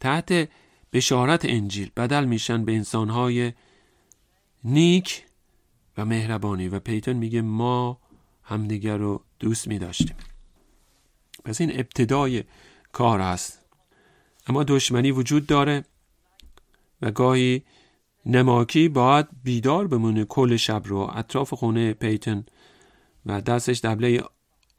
[0.00, 0.48] تحت
[0.92, 3.52] بشارت انجیل بدل میشن به انسانهای
[4.64, 5.24] نیک
[5.98, 8.00] و مهربانی و پیتون میگه ما
[8.42, 10.16] همدیگر رو دوست میداشتیم.
[11.44, 12.44] پس این ابتدای
[12.92, 13.66] کار است.
[14.46, 15.84] اما دشمنی وجود داره
[17.02, 17.62] و گاهی
[18.26, 22.44] نماکی باید بیدار بمونه کل شب رو اطراف خونه پیتن
[23.26, 24.22] و دستش دبله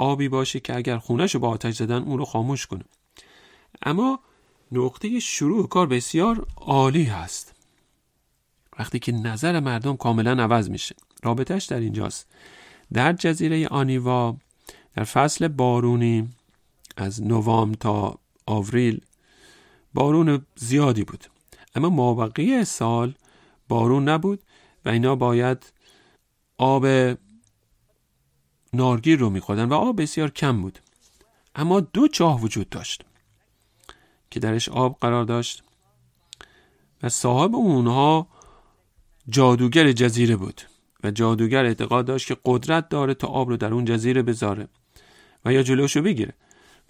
[0.01, 2.83] آبی باشه که اگر خونش رو با آتش زدن اون رو خاموش کنه.
[3.81, 4.19] اما
[4.71, 7.55] نقطه شروع کار بسیار عالی هست.
[8.79, 10.95] وقتی که نظر مردم کاملا عوض میشه.
[11.23, 12.27] رابطش در اینجاست.
[12.93, 14.37] در جزیره آنیوا
[14.95, 16.29] در فصل بارونی
[16.97, 19.01] از نوام تا آوریل
[19.93, 21.25] بارون زیادی بود.
[21.75, 23.13] اما مابقی سال
[23.67, 24.39] بارون نبود
[24.85, 25.73] و اینا باید
[26.57, 26.85] آب
[28.73, 30.79] نارگیر رو میخوردن و آب بسیار کم بود.
[31.55, 33.03] اما دو چاه وجود داشت
[34.31, 35.63] که درش آب قرار داشت
[37.03, 38.27] و صاحب اونها
[39.29, 40.61] جادوگر جزیره بود
[41.03, 44.67] و جادوگر اعتقاد داشت که قدرت داره تا آب رو در اون جزیره بذاره
[45.45, 46.33] و یا جلوشو بگیره.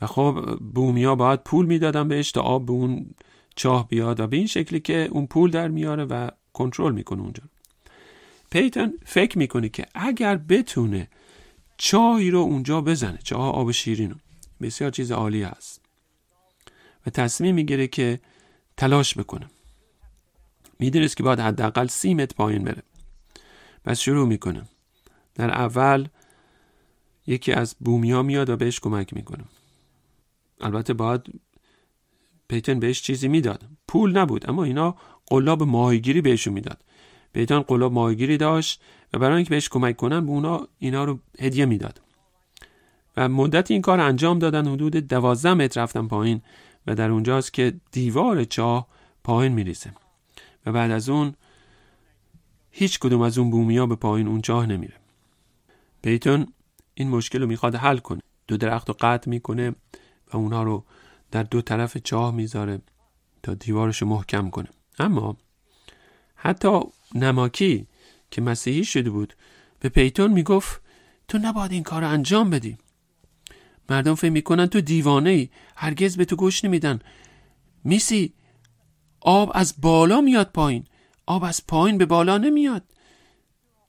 [0.02, 3.06] و خب بومیا باید پول می‌دادن بهش تا آب به اون
[3.56, 7.44] چاه بیاد و به این شکلی که اون پول در میاره و کنترل می‌کنه اونجا.
[8.52, 11.08] پیتن فکر می‌کنه که اگر بتونه
[11.84, 13.20] چاهی رو اونجا بزنه.
[13.24, 14.15] چاه آب شیرین رو
[14.62, 15.82] بسیار چیز عالی هست.
[17.06, 18.20] و تصمیم می‌گیره که
[18.78, 19.50] تلاش بکنه.
[20.80, 22.84] می‌دونست که باید حداقل سی متر پایین بره.
[23.86, 24.70] پس شروع می‌کنه.
[25.36, 26.08] در اول
[27.28, 29.44] یکی از بومی ها میاد و بهش کمک می‌کنه.
[30.62, 31.22] البته باید
[32.48, 33.63] پیتن بهش چیزی می‌داد.
[33.88, 36.84] پول نبود اما اینا قلاب ماهیگیری بهشون می‌داد.
[37.34, 38.82] پیتن قلاب ماهیگیری داشت
[39.13, 42.02] و برای اینکه بهش کمک کنن به اونا اینا رو هدیه می‌داد.
[43.17, 46.41] و مدت این کار انجام دادن حدود دوازده متر رفتن پایین
[46.88, 48.88] و در اونجاست که دیوار چاه
[49.24, 49.94] پایین میریزه.
[50.65, 51.36] و بعد از اون
[52.72, 54.94] هیچ کدوم از اون بومیا به پایین اون چاه نمیره.
[56.02, 56.48] پیتون
[56.94, 58.22] این مشکل رو می‌خواد حل کنه.
[58.48, 59.70] دو درخت رو قطع می‌کنه
[60.34, 60.86] و اونها رو
[61.32, 62.82] در دو طرف چاه می‌ذاره
[63.44, 64.70] تا دیوارش رو محکم کنه.
[65.00, 65.38] اما
[66.36, 66.80] حتی
[67.15, 67.88] نماکی
[68.32, 69.34] که مسیحی شده بود.
[69.80, 70.82] به پیتون می‌گفت
[71.28, 72.78] تو نباید این کار انجام بدی.
[73.89, 77.00] مردم فکر می‌کنن تو دیوانه ای هرگز به تو گوش نمیدن.
[77.84, 78.34] میسی
[79.21, 80.84] آب از بالا میاد پایین.
[81.26, 82.84] آب از پایین به بالا نمیاد.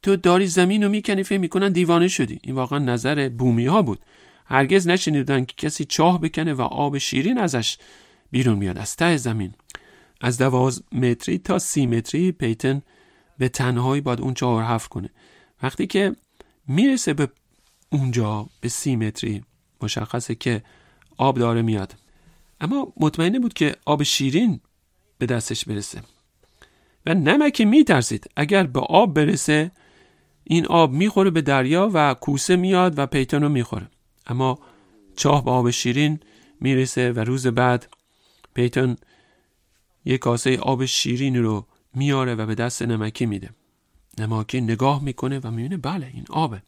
[0.03, 2.39] تو داری زمین رو می‌کنی فکر می‌کنن دیوانه شدی.
[2.43, 4.01] این واقعا نظر بومی ها بود.
[4.47, 7.79] هرگز نشنیدن که کسی چاه بکنه و آب شیرین ازش
[8.31, 9.55] بیرون میاد از ته زمین.
[10.21, 12.83] از دواز متری تا سی متری پیتن
[13.43, 15.11] به تنهایی باید اون رو حفر کنه.
[15.63, 16.17] وقتی که
[16.69, 17.29] می‌رسه به
[17.91, 19.45] اونجا به سی متری
[19.81, 20.63] مشخصه که
[21.17, 21.95] آب داره میاد.
[22.61, 24.61] اما مطمئنه بود که آب شیرین
[25.19, 26.03] به دستش برسه.
[27.07, 28.31] و نمکی میترسید.
[28.37, 29.71] اگر به آب برسه
[30.45, 33.89] این آب می‌خوره به دریا و کوسه میاد و پیتون رو می‌خوره.
[34.27, 34.59] اما
[35.17, 36.21] چاه به آب شیرین
[36.61, 37.89] می‌رسه و روز بعد
[38.55, 38.97] پیتون
[40.05, 43.51] یک کاسه آب شیرین رو میاره و به دست نمکی میده.
[44.19, 46.63] نماکی نگاه می‌کنه و می‌بینه بله این آبه.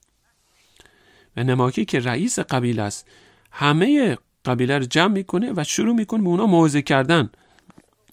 [1.37, 3.09] و نماکی که رئیس قبیله است
[3.51, 7.31] همه قبیله رو جمع می‌کنه و شروع می‌کنه به اونا موعظه کردن.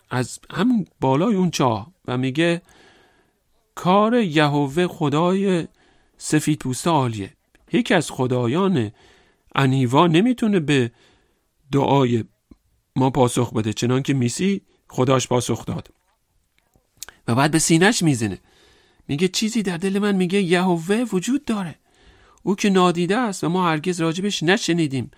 [0.09, 2.61] از همون بالای اون چاه و میگه
[3.75, 5.67] کار یهوه خدای
[6.17, 7.33] سفید پوسته عالیه.
[7.73, 8.91] یکی از خدایان
[9.55, 10.91] انیوا نمی‌تونه به
[11.71, 12.23] دعای
[12.95, 15.93] ما پاسخ بده چنان که میسی خداش پاسخ داد.
[17.27, 18.37] و بعد به سینش می‌زنه.
[19.07, 21.75] میگه چیزی در دل من میگه یهوه وجود داره.
[22.43, 25.11] او که نادیده است و ما هرگز راجبش نشنیدیم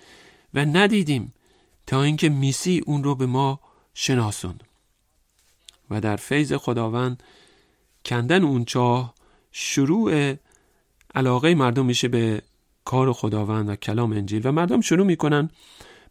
[0.54, 1.34] و ندیدیم
[1.88, 3.60] تا اینکه میسی اون رو به ما
[3.94, 4.64] شناسوند.
[5.90, 7.24] و در فیض خداوند
[8.06, 9.14] کندن اون چاه
[9.52, 10.36] شروع
[11.16, 12.42] علاقه مردم میشه به
[12.86, 14.48] کار خداوند و کلام انجیل.
[14.48, 15.50] و مردم شروع می‌کنن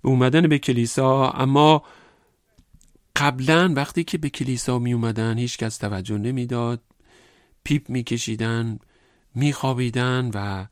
[0.02, 1.82] به اومدن به کلیسا اما
[3.16, 6.80] قبلا وقتی که به کلیسا می اومدن هیچ کس توجه نمی‌داد.
[7.64, 8.78] پیپ میکشیدن
[9.34, 10.66] میخوابیدن و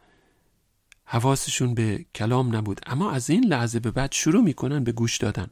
[1.04, 2.80] حواسشون به کلام نبود.
[2.86, 5.50] اما از این لحظه به بعد شروع می‌کنن به گوش دادن.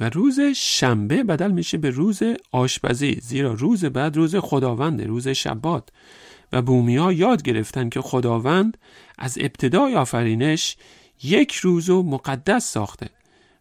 [0.00, 5.88] و روز شنبه بدل میشه به روز آشپزی زیرا روز بعد روز خداونده روز شبات.
[6.52, 8.78] و بومی ها یاد گرفتن که خداوند
[9.18, 10.76] از ابتدای آفرینش
[11.22, 13.10] یک روز و مقدس ساخته.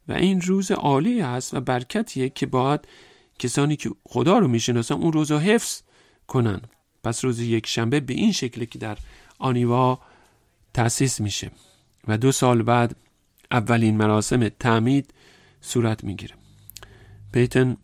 [0.08, 2.88] و این روز عالی است و برکتیه که باید
[3.40, 5.82] کسانی که خدا رو می‌شناسن اون روز رو حفظ
[6.28, 6.62] کنن.
[7.04, 8.98] پس روز یک شنبه به این شکل که در
[9.40, 10.00] آنیوا
[10.74, 11.52] تأسیس میشه
[12.08, 12.96] و دو سال بعد
[13.52, 15.14] اولین مراسم تعمید
[15.62, 16.36] صورت می‌گیره.
[17.32, 17.78] پیتن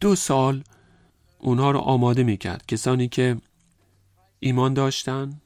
[0.00, 0.64] دو سال
[1.38, 2.64] اونها رو آماده می‌کرد.
[2.68, 3.36] کسانی که
[4.40, 5.40] ایمان داشتن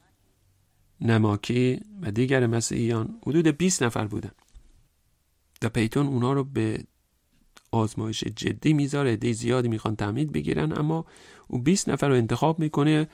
[1.01, 4.31] نماکی و دیگر مسیحیان حدود 20 نفر بودن.
[5.61, 6.83] و پیتون اونها رو به
[7.71, 11.05] آزمایش جدی می‌ذاره عده زیادی می‌خوان تعمید بگیرن اما
[11.47, 13.07] او 20 نفر رو انتخاب می‌کنه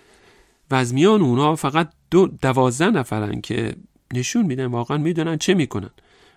[0.71, 3.75] و از میان اونها فقط دو دوازده نفرن که
[4.13, 5.89] نشون میدن واقعا می‌دونن چه می‌کنن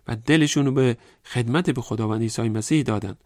[0.09, 3.17] و دلشون رو به خدمت به خداوند عیسی مسیح دادن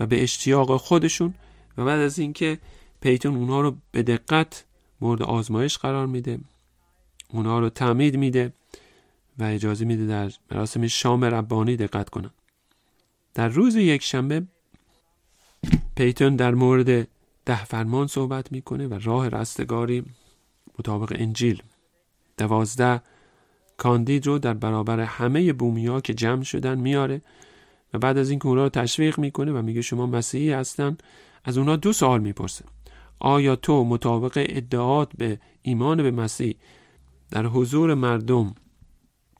[0.00, 1.34] و به اشتیاق خودشون
[1.78, 2.58] و بعد از اینکه
[3.00, 4.64] پیتون اونها رو به دقت
[5.00, 6.38] مورد آزمایش قرار میده
[7.28, 8.52] اونها رو تعمید میده.
[9.38, 12.30] و اجازه میده در مراسم شام ربانی دقت کنن
[13.34, 14.42] در روز یک شنبه
[15.96, 17.08] پیتون در مورد
[17.44, 20.04] ده فرمان صحبت می‌کنه و راه رستگاری
[20.78, 21.62] مطابق انجیل
[22.36, 23.02] دوازده
[23.76, 27.22] کاندید رو در برابر همه بومیا که جمع شدن میاره
[27.94, 30.96] و بعد از اینکه اونها رو تشویق می‌کنه و میگه شما مسیحی هستن
[31.44, 32.64] از اونها دو سوال می‌پرسه.
[33.18, 36.56] آیا تو مطابق ادعات به ایمان به مسیح
[37.30, 38.54] در حضور مردم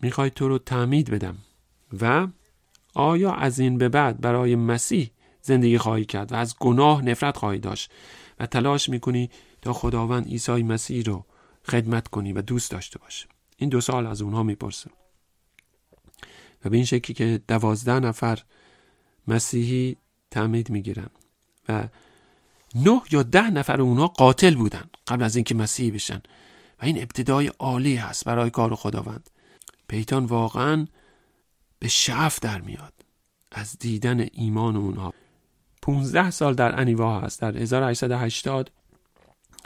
[0.04, 1.36] می‌خوای تو رو تعمید بدم
[2.00, 2.28] و
[2.94, 5.10] آیا از این به بعد برای مسیح
[5.42, 7.90] زندگی خواهی کرد و از گناه نفرت خواهی داشت
[8.38, 9.30] و تلاش می‌کنی
[9.62, 11.24] تا خداوند عیسی مسیح رو
[11.68, 14.90] خدمت کنی و دوست داشته باشی این دو سال از اونها می‌پرسه.
[16.64, 18.38] و به این شکلی که دوازده نفر
[19.28, 19.96] مسیحی
[20.30, 21.10] تعمید می‌گیرن
[21.68, 21.88] و
[22.74, 26.22] نه یا ده نفر اونها قاتل بودن قبل از اینکه مسیحی بشن.
[26.82, 29.30] و این ابتدای عالی هست برای کار خداوند.
[29.88, 30.86] پیتان واقعا
[31.78, 32.92] به شعف در میاد
[33.52, 35.14] از دیدن ایمان اونها.
[35.82, 37.40] 15 سال در انیوا هست.
[37.40, 38.70] در 1880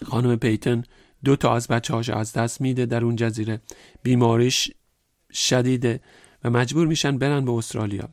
[0.07, 0.85] خانم پیتن
[1.25, 3.61] دو تا از بچه هاش از دست میده در اون جزیره.
[4.03, 4.71] بیماریش
[5.33, 6.01] شدیده
[6.45, 8.09] و مجبور میشن برن به استرالیا.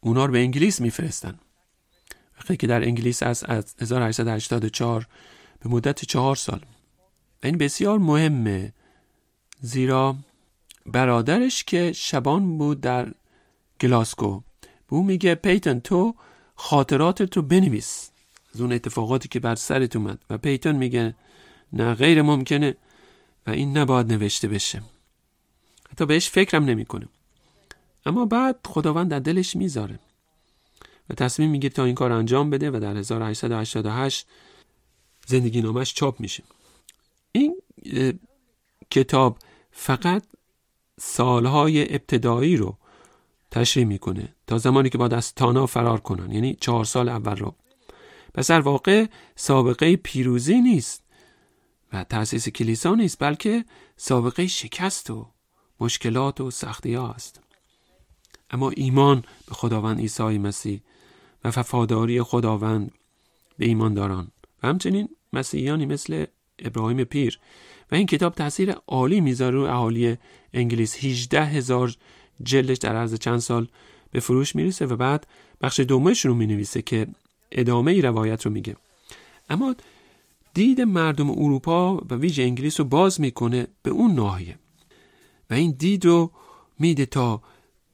[0.00, 1.38] اونا رو به انگلیس میفرستن.
[2.38, 3.44] وقتی که در انگلیس از
[3.80, 5.06] 1884
[5.60, 6.64] به مدت چهار سال.
[7.42, 8.72] این بسیار مهمه
[9.60, 10.16] زیرا
[10.86, 13.14] برادرش که شبان بود در
[13.80, 14.40] گلاسکو.
[14.60, 16.14] به او میگه پیتن تو
[16.54, 18.10] خاطرات تو بنویس.
[18.54, 20.18] از اون اتفاقاتی که بر سرت اومد.
[20.30, 21.14] و پیتن میگه
[21.72, 22.76] نه غیر ممکنه
[23.46, 24.82] و این نباید نوشته بشه.
[25.90, 27.08] حتی بهش فکرم نمی‌کنه.
[28.06, 29.98] اما بعد خداوند در دلش می‌ذاره.
[31.10, 34.26] و تصمیم می‌گیره تا این کار انجام بده و در 1888
[35.26, 36.42] زندگی نامش چاپ میشه.
[37.32, 37.56] این
[38.90, 39.38] کتاب
[39.72, 40.22] فقط
[41.04, 42.76] سالهای ابتدایی رو
[43.50, 46.32] تشریح می‌کنه تا زمانی که باید از تانا فرار کنن.
[46.32, 47.54] یعنی چهار سال اول رو.
[48.34, 51.02] پس در واقع سابقه پیروزی نیست
[51.92, 53.64] و تأسیس کلیسا نیست بلکه
[53.96, 55.26] سابقه شکست و
[55.80, 57.40] مشکلات و سختی ها است.
[58.50, 60.80] اما ایمان به خداوند عیسی مسیح
[61.44, 62.92] و وفاداری خداوند
[63.58, 64.28] به ایمانداران
[64.62, 66.24] و همچنین مسیحیانی مثل
[66.58, 67.38] ابراهیم پیر.
[67.92, 70.18] و این کتاب تاثیر عالی می‌ذاره رو اهالی
[70.54, 71.04] انگلیس.
[71.04, 71.94] 18 هزار
[72.42, 73.68] جلدش در عرض چند سال
[74.10, 75.26] به فروش می‌رسه و بعد
[75.60, 77.06] بخش دومش رو می‌نویسه که
[77.52, 78.76] ادامه ای روایت رو میگه.
[79.50, 79.74] اما
[80.54, 84.58] دید مردم اروپا و ویژه انگلیس رو باز می‌کنه به اون ناحیه.
[85.50, 86.30] و این دید رو
[86.78, 87.42] میده تا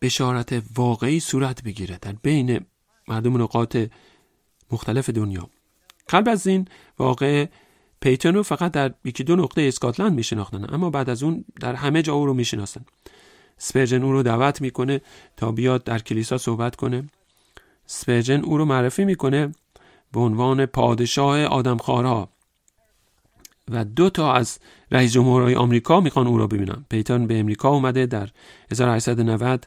[0.03, 2.61] بشارت واقعی صورت بگیره در بین
[3.09, 3.77] مردم نقاط
[4.71, 5.51] مختلف دنیا.
[6.09, 7.47] قبل از این واقع
[8.01, 12.03] پیتون رو فقط در یکی دو نقطه اسکاتلند میشناختن اما بعد از اون در همه
[12.03, 12.85] جا او رو می‌شناسن.
[13.59, 15.01] سپرجن او رو دعوت می‌کنه
[15.37, 17.09] تا بیاد در کلیسا صحبت کنه.
[17.87, 19.53] سپرجن او رو معرفی می‌کنه
[20.13, 22.29] به عنوان پادشاه آدمخوارها
[23.71, 24.59] و دو تا از
[24.91, 26.85] رئیس جمهورهای آمریکا می‌خوان او را ببینن.
[26.91, 28.29] پیتون به امریکا اومده در
[28.73, 29.67] 1890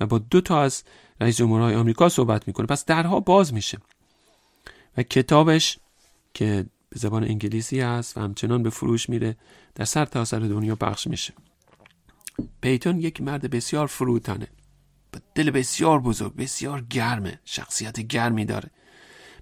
[0.00, 0.84] و با دو تا از
[1.20, 2.66] رئیس جمهورهای آمریکا صحبت می‌کنه.
[2.66, 3.78] پس درها باز میشه.
[4.96, 5.78] و کتابش
[6.34, 9.36] که به زبان انگلیسی هست و همچنان به فروش میره.
[9.74, 11.34] در سر تا سر دنیا پخش میشه.
[12.60, 14.48] پیتون یک مرد بسیار فروتنه
[15.12, 17.40] با دل بسیار بزرگ بسیار گرمه.
[17.44, 18.70] شخصیت گرمی داره.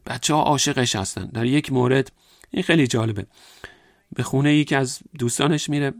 [0.06, 1.26] بچه ها عاشقش هستن.
[1.26, 2.12] در یک مورد
[2.50, 3.26] این خیلی جالبه.
[4.12, 5.94] به خونه یکی از دوستانش میره.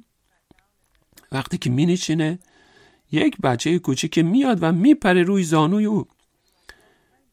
[1.33, 2.39] وقتی که مینشینه
[3.13, 6.07] یک بچه کوچیک میاد و میپره روی زانوی او.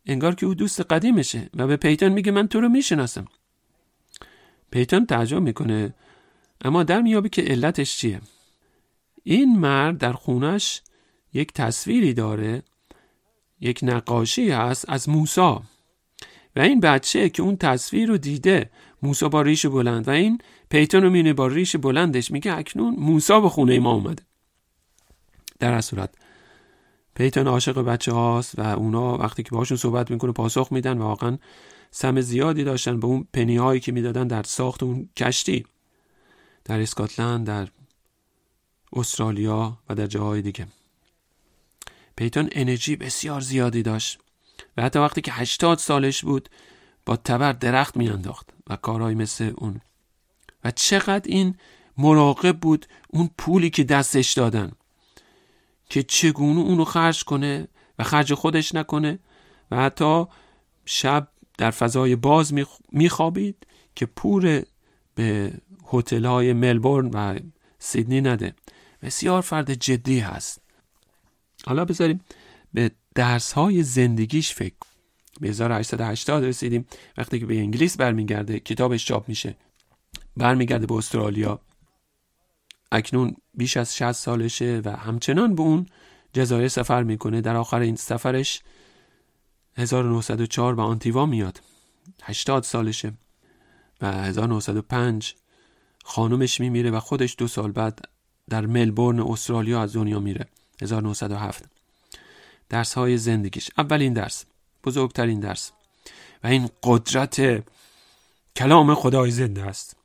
[0.06, 3.26] انگار که او دوست قدیمشه و به پیتون میگه من تو رو می‌شناسم.
[4.76, 5.94] پیتون تعجب می‌کنه
[6.62, 8.22] اما در میابه که علتش چیه؟
[9.24, 10.82] این مرد در خونش
[11.34, 12.64] یک تصویری داره
[13.60, 15.64] یک نقاشی هست از موسا.
[16.56, 18.70] و این بچه که اون تصویر رو دیده
[19.02, 20.08] موسا با ریش بلند.
[20.08, 20.38] و این
[20.70, 24.24] پیتون رو مینه با ریش بلندش میگه اکنون موسا به خونه ما اومده.
[25.60, 26.10] در از صورت
[27.16, 31.38] پیتون عاشق بچه هاست و اونا وقتی که باشون صحبت می‌کنه پاسخ میدن و واقعا
[31.98, 35.66] سم زیادی داشتن به اون پنی هایی که می‌دادن در ساخت اون کشتی.
[36.66, 37.68] در اسکاتلند در
[38.94, 40.68] استرالیا و در جاهای دیگه.
[42.16, 44.20] پیتون انرژی بسیار زیادی داشت
[44.78, 46.50] و حتی وقتی که 80 سالش بود
[47.06, 49.82] با تبر درخت میانداخت و کارهایی مثل اون.
[50.64, 51.56] و چقدر این
[51.98, 54.72] مراقب بود اون پولی که دستش دادن
[55.90, 57.68] که چگونه اونو خرج کنه
[58.00, 59.20] و خرج خودش نکنه
[59.72, 60.26] و حتی
[60.86, 61.28] شب
[61.58, 62.54] در فضای باز
[62.92, 64.64] میخوابید که پور
[65.16, 65.54] به
[65.94, 67.40] هتل های ملبورن و
[67.80, 68.54] سیدنی نده.
[69.02, 70.62] بسیار فرد جدی هست.
[71.66, 72.22] حالا بذاریم
[72.74, 74.76] به درس های زندگیش فکر
[75.42, 76.86] به 1880 رسیدیم.
[77.18, 79.56] وقتی که به انگلیس برمیگرده کتابش چاپ میشه.
[80.38, 81.60] برمیگرده به استرالیا.
[82.92, 85.86] اکنون بیش از 60 سالشه و همچنان به اون
[86.34, 87.42] جزایر سفر می‌کنه.
[87.42, 88.62] در آخر این سفرش
[89.78, 91.62] 1904 به آنتیوا میاد.
[92.24, 93.14] 80 سالشه.
[94.02, 95.36] و 1905
[96.04, 98.10] خانومش میمیره و خودش دو سال بعد
[98.50, 100.46] در ملبورن استرالیا از دنیا میره.
[100.82, 101.66] 1907
[102.70, 103.70] درس های زندگیش.
[103.78, 104.46] اولین درس
[104.84, 105.72] بزرگترین درس.
[106.44, 107.64] و این قدرت
[108.56, 109.96] کلام خدای زنده است.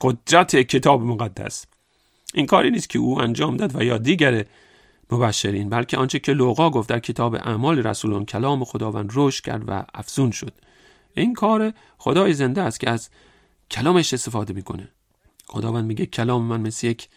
[0.00, 1.66] قدرت کتاب مقدس.
[2.34, 4.44] این کاری نیست که او انجام داد و یا دیگر
[5.10, 9.84] مبشرین بلکه آنچه که لوقا گفت در کتاب اعمال رسولان کلام خداوند رشد کرد و
[9.94, 10.52] افزون شد.
[11.14, 13.10] این کار خدای زنده است که از
[13.70, 14.88] کلامش استفاده می‌کنه.
[15.46, 17.08] خداوند میگه کلام من مثل یک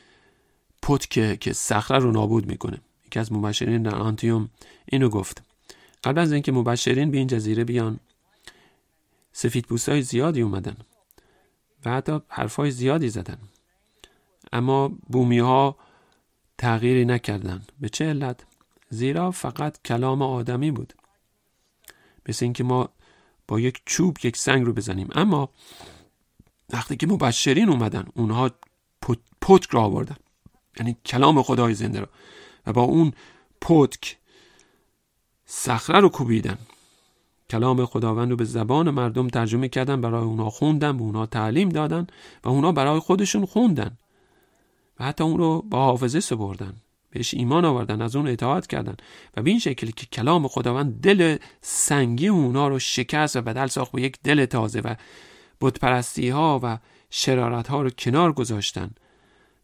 [0.81, 2.77] پت که که صخره رو نابود می‌کنه.
[3.05, 4.49] یکی از مبشرین در آنتیوم
[4.85, 5.43] اینو گفت.
[6.03, 7.99] قبل از اینکه مبشرین به این جزیره بیان
[9.33, 10.77] سفید های زیادی اومدن
[11.85, 13.37] و حتی حرفای زیادی زدن.
[14.53, 15.77] اما بومی ها
[16.61, 18.45] تغییری نکردن به چه علت؟
[18.89, 20.93] زیرا فقط کلام آدمی بود.
[22.29, 22.89] مثل اینکه ما
[23.47, 25.09] با یک چوب یک سنگ رو بزنیم.
[25.15, 25.49] اما
[26.69, 28.51] وقتی که مبشرین اومدن اونها
[29.41, 30.15] پتک را آوردن.
[30.79, 32.07] یعنی کلام خدای زنده رو.
[32.65, 33.13] و با اون
[33.61, 34.17] پتک
[35.45, 36.57] صخره رو کوبیدن.
[37.49, 42.07] کلام خداوند رو به زبان مردم ترجمه کردن برای اونا خوندن به اونا تعلیم دادن
[42.43, 43.97] و اونا برای خودشون خوندن.
[45.01, 46.73] و حتی اون رو با حافظه سپردن.
[47.09, 48.97] بهش ایمان آوردن از اون اطاعت کردن.
[49.37, 53.91] و به این شکلی که کلام خداوند دل سنگی اونا رو شکست و بدل ساخت
[53.91, 54.95] به یک دل تازه و
[55.61, 56.77] بتپرستی ها و
[57.09, 58.91] شرارت ها رو کنار گذاشتن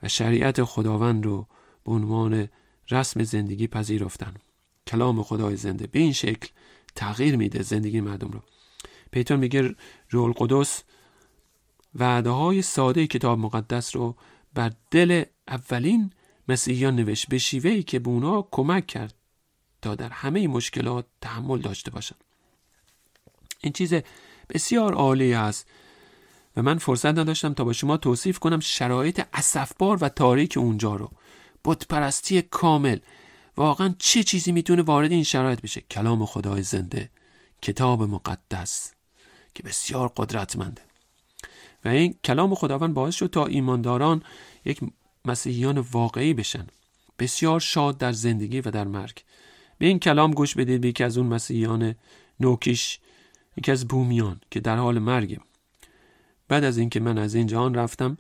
[0.04, 1.48] و شریعت خداوند رو
[1.86, 2.50] به عنوان
[2.92, 4.34] رسم زندگی پذیرفتن.
[4.88, 6.48] کلام خدای زنده به این شکل
[6.96, 8.40] تغییر میده زندگی مردم رو.
[9.12, 9.76] پیتون میگه
[10.10, 10.84] رول قدس
[11.96, 14.16] وعده های ساده کتاب مقدس رو
[14.58, 16.12] بر دل اولین
[16.48, 19.14] مسیحیان نوشت به شیوهی که به اونا کمک کرد
[19.82, 22.16] تا در همه مشکلات تحمل داشته باشن
[23.62, 23.94] این چیز
[24.50, 25.68] بسیار عالی است
[26.56, 31.12] و من فرصت نداشتم تا با شما توصیف کنم شرایط اسفبار و تاریک اونجا رو.
[31.66, 33.00] بتپرستی کامل.
[33.58, 37.10] واقعا چه چیزی می‌تونه وارد این شرایط بشه؟ کلام خدای زنده
[37.62, 38.94] کتاب مقدس
[39.54, 40.87] که بسیار قدرتمنده.
[41.86, 44.24] و این کلام خداوند باعث شد تا ایمانداران
[44.66, 44.80] یک
[45.26, 46.68] مسیحیان واقعی بشن.
[47.20, 49.24] بسیار شاد در زندگی و در مرگ.
[49.78, 51.96] به این کلام گوش بدید به یکی از اون مسیحیان
[52.40, 53.00] نوکیش
[53.58, 55.40] یکی از بومیان که در حال مرگه.
[56.48, 58.18] بعد از اینکه من از این جهان رفتم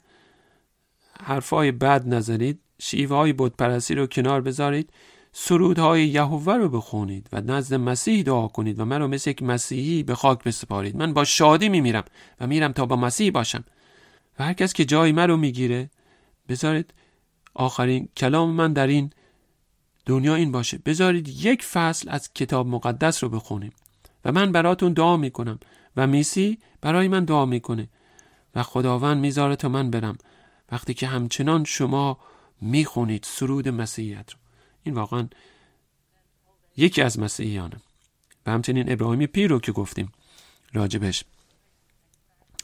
[1.22, 4.89] حرفای بد نزنید شیوه های پرستی رو کنار بذارید
[5.40, 10.04] سرودهای یهوه رو بخونید و نزد مسیح دعا کنید و من رو مثل یک مسیحی
[10.04, 10.96] به خاک بسپارید.
[10.96, 12.04] من با شادی میمیرم
[12.40, 13.64] و میرم تا با مسیح باشم.
[14.40, 15.90] و هر کس که جای من رو می‌گیره
[16.50, 16.94] بذارید
[17.54, 19.10] آخرین کلام من در این
[20.06, 20.80] دنیا این باشه.
[20.86, 23.72] بذارید یک فصل از کتاب مقدس رو بخونیم
[24.26, 25.60] و من براتون دعا می‌کنم
[25.98, 27.90] و میسی برای من دعا می‌کنه
[28.56, 30.18] و خداوند می‌ذاره تا من برم.
[30.72, 32.18] وقتی که همچنان شما
[32.62, 34.47] می‌خونید سرود مسیحیت رو.
[34.88, 35.28] این واقعا
[36.78, 37.78] یکی از مسیحیانه.
[38.46, 40.12] و همچنین ابراهیم پیر رو که گفتیم
[40.74, 41.24] راجبش.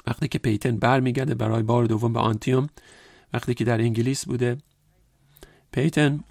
[0.08, 2.70] وقتی که پیتن برمیگرده برای بار دوم به آنتیوم
[3.34, 4.58] وقتی که در انگلیس بوده
[5.72, 6.24] پیتن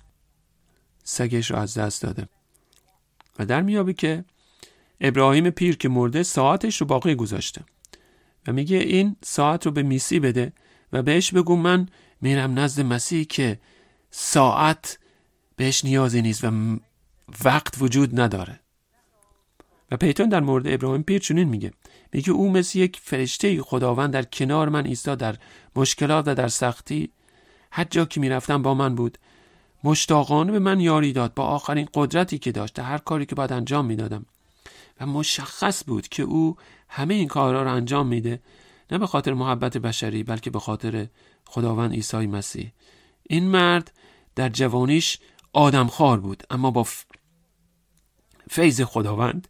[1.05, 2.29] سگش رو از دست داده.
[3.39, 4.25] و در میابه که
[5.01, 7.65] ابراهیم پیر که مرده ساعتش رو باقی گذاشته.
[8.47, 10.53] و میگه این ساعت رو به میسی بده
[10.93, 11.89] و بهش بگو من
[12.21, 13.61] میرم نزد مسیح که
[14.11, 14.99] ساعت
[15.57, 16.79] بهش نیازی نیست و
[17.45, 18.61] وقت وجود نداره.
[19.91, 21.73] و پیتون در مورد ابراهیم پیر چنین میگه.
[22.13, 25.37] میگه او مثل یک فرشته خداوند در کنار من ایستاد در
[25.77, 27.11] مشکلات و در سختی.
[27.71, 29.19] هر جا که می‌رفتم با من بود.
[29.85, 33.87] مشتاقانه به من یاری داد با آخرین قدرتی که داشت هر کاری که باید انجام
[33.87, 34.27] می‌دادم.
[35.01, 36.57] و مشخص بود که او
[36.89, 38.41] همه این کارها رو انجام میده.
[38.91, 41.07] نه به خاطر محبت بشری بلکه به خاطر
[41.47, 42.73] خداوند عیسی مسیح.
[43.23, 43.93] این مرد
[44.35, 45.19] در جوانیش
[45.53, 46.87] آدمخوار بود اما با
[48.51, 49.49] فیض خداوند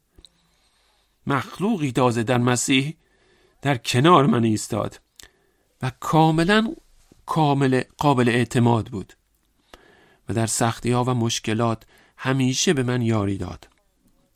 [1.26, 2.96] مخلوقی تازه در مسیح
[3.62, 5.00] در کنار من ایستاد
[5.82, 6.74] و کاملا
[7.26, 9.12] کامل قابل اعتماد بود
[10.28, 11.82] و در سختی ها و مشکلات
[12.16, 13.68] همیشه به من یاری داد.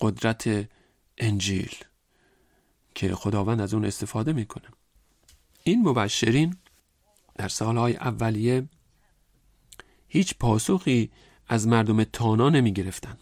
[0.01, 0.69] قدرت
[1.19, 1.75] انجیل
[2.95, 4.67] که خداوند از اون استفاده می‌کنه.
[5.63, 6.57] این مبشرین
[7.35, 8.69] در سالهای اولیه
[10.09, 11.11] هیچ پاسخی
[11.49, 13.17] از مردم تانا نمی گرفتن.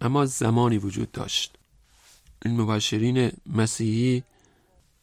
[0.00, 1.58] اما زمانی وجود داشت.
[2.44, 4.22] این مبشرین مسیحی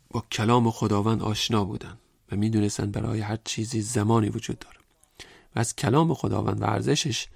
[0.09, 1.97] با کلام خداوند آشنا بودند
[2.31, 4.77] و می‌دونستند برای هر چیزی زمانی وجود داره.
[5.55, 7.27] و از کلام خداوند و ارزشش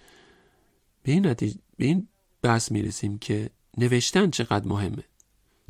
[1.04, 2.08] به این, نتیجه، به این
[2.42, 5.04] بحث می‌رسیم که نوشتن چقدر مهمه.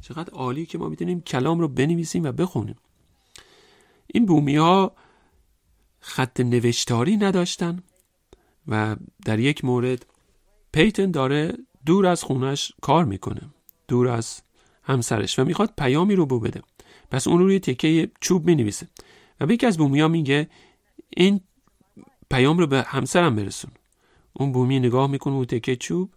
[0.01, 2.75] چقدر عالی که ما می‌تونیم کلام رو بنویسیم و بخونیم.
[4.07, 4.95] این بومی ها
[5.99, 7.83] خط نوشتاری نداشتن.
[8.67, 8.95] و
[9.25, 10.05] در یک مورد
[10.71, 11.53] پیتن داره
[11.85, 13.41] دور از خونش کار می‌کنه.
[13.87, 14.41] دور از
[14.83, 16.61] همسرش و می‌خواد پیامی رو بو بده.
[17.11, 18.87] پس اون روی تکه چوب می‌نویسه
[19.39, 20.49] و به از بومیا میگه
[21.09, 21.41] این
[22.29, 23.71] پیام رو به همسرم برسون.
[24.33, 26.13] اون بومی نگاه می‌کنه اون تکه چوب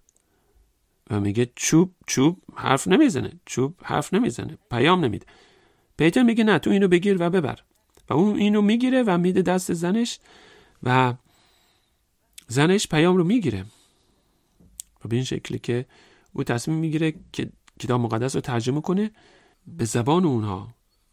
[1.10, 3.32] و میگه چوب چوب حرف نمی‌زنه.
[3.46, 4.58] چوب حرف نمی‌زنه.
[4.70, 5.26] پیام نمیده.
[5.98, 7.58] پیتر میگه نه تو اینو بگیر و ببر.
[8.08, 10.18] و اون اینو می‌گیره و میده دست زنش
[10.82, 11.14] و
[12.50, 13.64] زنش پیام رو می‌گیره.
[15.04, 15.86] و به این شکلی که
[16.32, 19.10] او تصمیم می‌گیره که کتاب مقدس رو ترجمه کنه
[19.66, 20.68] به زبان اونها.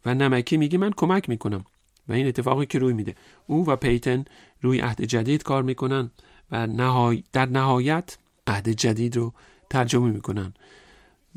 [0.06, 1.64] و نمکی میگه من کمک می‌کنم.
[2.08, 3.14] و این اتفاقی که روی میده.
[3.46, 4.24] او و پیتن
[4.62, 6.10] روی عهد جدید کار می‌کنن
[6.50, 9.32] و نهای در نهایت عهد جدید رو
[9.70, 10.54] ترجمه می‌کنن.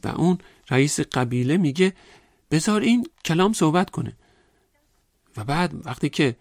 [0.03, 0.37] و اون
[0.69, 1.93] رئیس قبیله میگه
[2.51, 4.17] بذار این کلام صحبت کنه.
[5.37, 6.35] و بعد وقتی که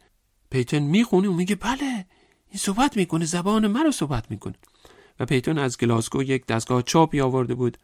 [0.50, 2.06] پیتن می‌خونه اون میگه بله.
[2.50, 4.54] این صحبت می‌کنه زبان من رو صحبت می‌کنه.
[5.20, 7.78] و پیتون از گلاسکو یک دستگاه چاپی آورده بود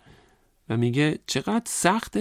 [0.69, 2.19] و میگه چقدر سخت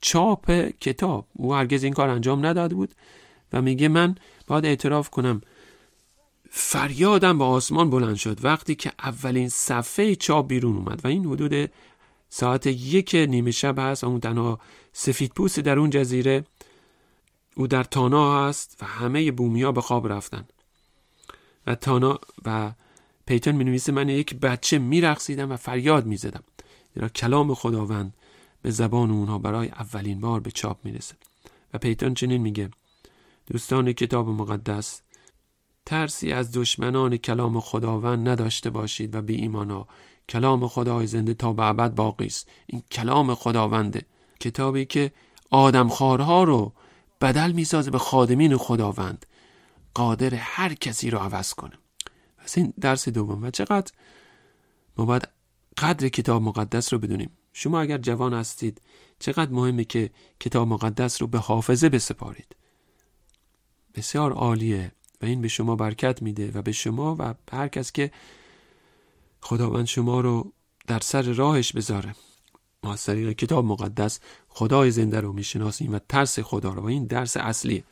[0.00, 0.50] چاپ
[0.80, 1.26] کتاب.
[1.32, 2.94] او هرگز این کار انجام نداده بود
[3.52, 4.14] و میگه من
[4.46, 5.40] باید اعتراف کنم.
[6.50, 11.70] فریادم به آسمان بلند شد وقتی که اولین صفحه چاپ بیرون اومد و این حدود
[12.28, 14.04] ساعت یک نیمه شب هست.
[14.04, 14.60] اون تنها
[14.92, 16.44] سفید پوست در اون جزیره
[17.56, 20.44] او در تانا هست و همه بومیا به خواب رفتن.
[21.66, 22.72] و تانا و
[23.26, 26.42] پیتون می نویسه من یک بچه میرقصیدم و فریاد می‌زدم.
[26.94, 28.14] زیرا کلام خداوند
[28.62, 31.14] به زبان اونها برای اولین بار به چاپ می‌رسه.
[31.74, 32.70] و پیتون چنین میگه
[33.46, 35.00] دوستان کتاب مقدس
[35.86, 39.86] ترسی از دشمنان کلام خداوند نداشته باشید و بی ایمانا.
[40.28, 42.48] کلام خدای زنده تا به ابد باقی است.
[42.66, 44.02] این کلام خداونده.
[44.40, 45.12] کتابی که
[45.50, 46.72] آدمخوارها رو
[47.20, 49.26] بدل می‌سازه به خادمین خداوند.
[49.94, 51.78] قادر هر کسی رو عوض کنه.
[52.38, 53.42] پس این درس دوم.
[53.42, 53.92] و چقدر
[54.96, 55.28] ما باید
[55.76, 57.30] قدر کتاب مقدس رو بدونیم.
[57.52, 58.80] شما اگر جوان هستید
[59.18, 60.10] چقدر مهمه که
[60.40, 62.56] کتاب مقدس رو به حافظه بسپارید.
[63.94, 68.10] بسیار عالیه و این به شما برکت میده و به شما و هر کس که
[69.40, 70.52] خداوند شما رو
[70.86, 72.14] در سر راهش بذاره.
[72.82, 76.82] ما از طریق کتاب مقدس خدای زنده رو می‌شناسیم و ترس خدا رو.
[76.82, 77.84] و این درس اصلیه.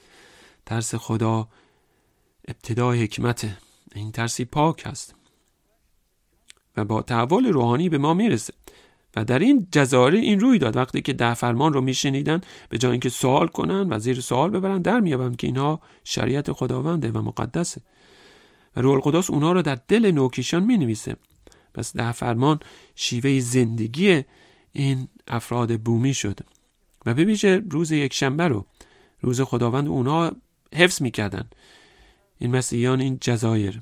[0.66, 1.48] ترس خدا
[2.48, 3.58] ابتدای حکمت
[3.94, 5.14] این ترسی پاک هست
[6.76, 8.54] و با تحول روحانی به ما می‌رسه
[9.16, 10.76] و در این جزاره این روی داد.
[10.76, 14.82] وقتی که ده فرمان رو میشنیدن به جای اینکه سوال کنن و زیر سوال ببرن
[14.82, 17.80] در میابند که اینها شریعت خداونده و مقدسه.
[18.76, 21.16] و روح القدس اونها رو در دل نوکیشان می نویسه
[21.74, 22.60] پس ده فرمان
[22.94, 24.24] شیوه زندگی
[24.72, 26.40] این افراد بومی شد
[27.06, 28.66] و ببیشه روز یک شنبه رو
[29.20, 30.32] روز خداوند اونها
[30.74, 31.50] حفظ می‌کردن.
[32.38, 33.80] این مسیحیان این جزایر.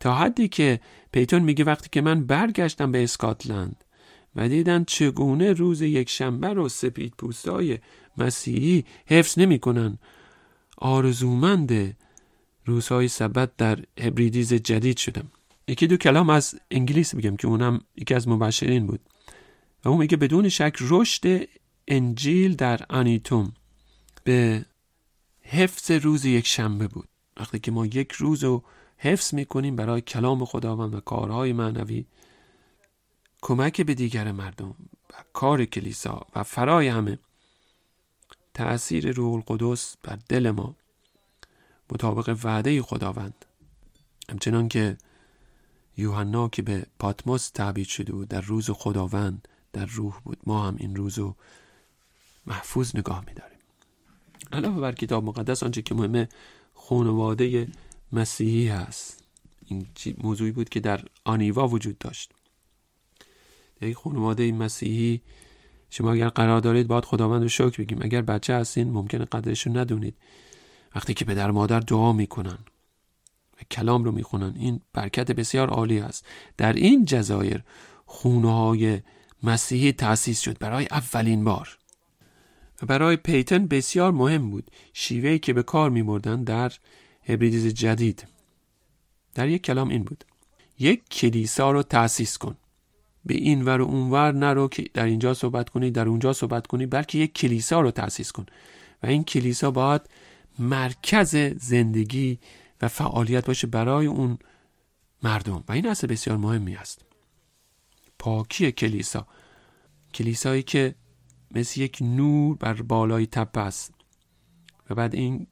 [0.00, 0.80] تا حدی که
[1.12, 3.84] پیتون میگه وقتی که من برگشتم به اسکاتلند
[4.36, 7.78] و دیدن چگونه روز یک شنبه رو سپید پوستای
[8.18, 9.98] مسیحی حفظ نمی‌کنن
[10.78, 11.96] آرزومند
[12.64, 15.30] روزهای سبت در هبریدیز جدید شدم.
[15.68, 19.00] یکی دو کلام از انگلیس میگم که اونم یکی از مبشرین بود.
[19.84, 21.48] و اون میگه بدون شک رشد
[21.88, 23.52] انجیل در آنیتوم
[24.24, 24.64] به
[25.42, 27.08] حفظ روز یک شنبه بود.
[27.38, 28.64] وقتی که ما یک روز رو
[28.98, 32.06] حفظ می‌کنیم برای کلام خداوند و کارهای معنوی
[33.42, 34.74] کمک به دیگر مردم
[35.10, 37.18] و کار کلیسا و فرای همه
[38.54, 40.74] تأثیر روح القدس بر دل ما
[41.92, 43.44] مطابق وعده خداوند.
[44.30, 44.98] همچنان که
[45.96, 50.76] یوحنا که به پاتموس تعبید شده بود در روز خداوند در روح بود ما هم
[50.78, 51.36] این روز رو
[52.46, 53.58] محفوظ نگاه میداریم.
[54.52, 56.28] علاوه بر کتاب مقدس آنچه که مهمه
[56.88, 57.68] خانواده
[58.12, 59.24] مسیحی هست.
[59.66, 59.86] این
[60.22, 62.32] موضوعی بود که در آنیوا وجود داشت.
[63.80, 65.20] یک خانواده مسیحی
[65.90, 67.98] شما اگر قرار دارید باید خداوند رو شکر بگیم.
[68.02, 70.16] اگر بچه هستین ممکنه قدرش رو ندونید.
[70.94, 72.58] وقتی که پدر مادر دعا می‌کنن
[73.54, 76.26] و کلام رو می‌خونن این برکت بسیار عالی است.
[76.56, 77.62] در این جزایر
[78.06, 79.00] خونه های
[79.42, 81.78] مسیحی تأسیس شد برای اولین بار.
[82.82, 86.72] و برای پیتن بسیار مهم بود شیوهی که به کار میبردن در
[87.24, 88.28] هبریدیز جدید.
[89.34, 90.24] در یک کلام این بود
[90.78, 92.56] یک کلیسا رو تأسیس کن.
[93.24, 96.66] به این ور و اون ور نرو که در اینجا صحبت کنی در اونجا صحبت
[96.66, 98.46] کنی بلکه یک کلیسا رو تأسیس کن.
[99.02, 100.02] و این کلیسا باید
[100.58, 102.38] مرکز زندگی
[102.82, 104.38] و فعالیت باشه برای اون
[105.22, 105.64] مردم.
[105.68, 107.04] و این اصل بسیار مهمی است.
[108.18, 109.26] پاکی کلیسا.
[110.14, 110.94] کلیسایی که
[111.54, 113.94] مثل یک نور بر بالای تپه است.
[114.90, 115.46] و بعد این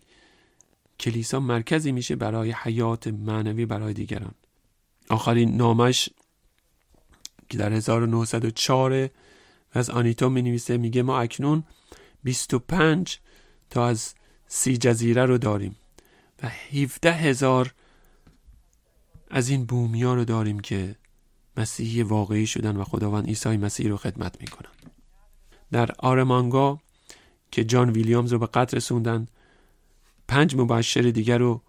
[1.01, 4.35] کلیسا مرکزی میشه برای حیات معنوی برای دیگران.
[5.11, 6.09] آخرین نامش
[7.49, 9.11] که در 1904
[9.73, 11.65] از آنیتو می نویسه میگه ما اکنون
[12.23, 13.19] 25
[13.71, 14.15] تا از
[14.47, 15.77] سی جزیره رو داریم
[16.43, 17.75] و 17 هزار
[19.31, 20.97] از این بومیا رو داریم که
[21.57, 24.71] مسیحی واقعی شدن و خداوند عیسی مسیح رو خدمت می‌کنن.
[25.73, 26.79] در آرمانگا
[27.51, 29.29] که جان ویلیامز رو به قتل رسوندن
[30.29, 31.62] پنج مبشر دیگر رو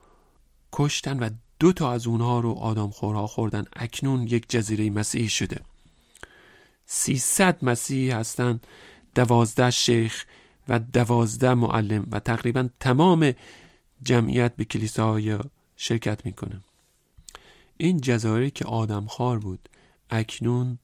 [0.73, 1.29] کشتن و
[1.59, 3.65] دو تا از اونها رو آدم خورها خوردن.
[3.73, 5.61] اکنون یک جزیره مسیحی شده.
[6.85, 8.67] سیصد مسیحی هستند
[9.15, 10.25] دوازده شیخ
[10.69, 13.33] و دوازده معلم و تقریبا تمام
[14.03, 15.37] جمعیت به کلیساهای
[15.75, 16.61] شرکت می‌کنه.
[17.77, 19.69] این جزایری که آدم خار بود
[20.09, 20.79] اکنون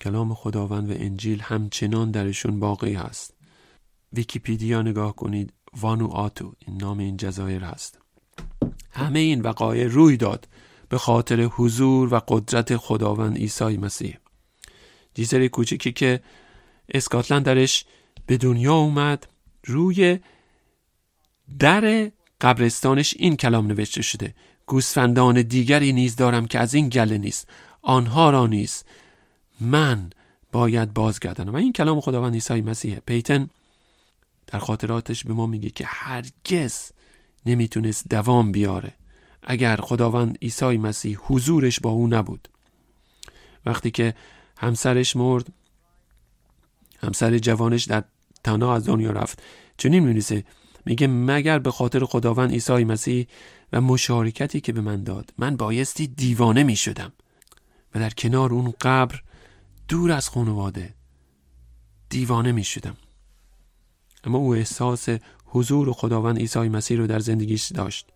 [0.00, 3.34] کلام خداوند و انجیل همچنان درشون باقی هست.
[4.12, 5.52] ویکیپیدیا نگاه کنید.
[5.80, 7.98] وانو آتو این نام این جزایر هست.
[8.90, 10.48] همه این وقایع روی داد
[10.88, 14.16] به خاطر حضور و قدرت خداوند عیسی مسیح.
[15.14, 16.20] جیزر کوچکی که
[16.88, 17.84] اسکاتلند درش
[18.26, 19.28] به دنیا اومد
[19.64, 20.18] روی
[21.58, 24.34] در قبرستانش این کلام نوشته شده.
[24.66, 27.48] گوسفندان دیگری نیز دارم که از این گله نیست.
[27.82, 28.86] آنها را نیست
[29.60, 30.10] من
[30.52, 32.98] باید بازگردنم و این کلام خداوند عیسی مسیح.
[33.06, 33.50] پیتن
[34.46, 36.90] در خاطراتش به ما میگه که هرگز
[37.46, 38.92] نمی‌تونست دوام بیاره.
[39.42, 42.48] اگر خداوند عیسی مسیح حضورش با او نبود.
[43.66, 44.14] وقتی که
[44.58, 45.46] همسرش مرد
[47.02, 48.04] همسر جوانش در
[48.44, 49.42] تنها از دنیا رفت
[49.76, 50.44] چنین می‌نویسه
[50.86, 53.26] میگه مگر به خاطر خداوند عیسی مسیح
[53.72, 57.12] و مشارکتی که به من داد من بایستی دیوانه می شدم
[57.94, 59.22] و در کنار اون قبر
[59.90, 60.94] دور از خانواده
[62.08, 62.96] دیوانه می شدم
[64.24, 65.08] اما او احساس
[65.44, 68.08] حضور خداوند عیسی مسیح رو در زندگیش داشت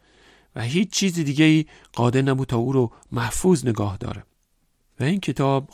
[0.57, 4.25] و هیچ چیز دیگه ای قادر نبود تا او رو محفوظ نگاه داره.
[5.01, 5.71] و این کتاب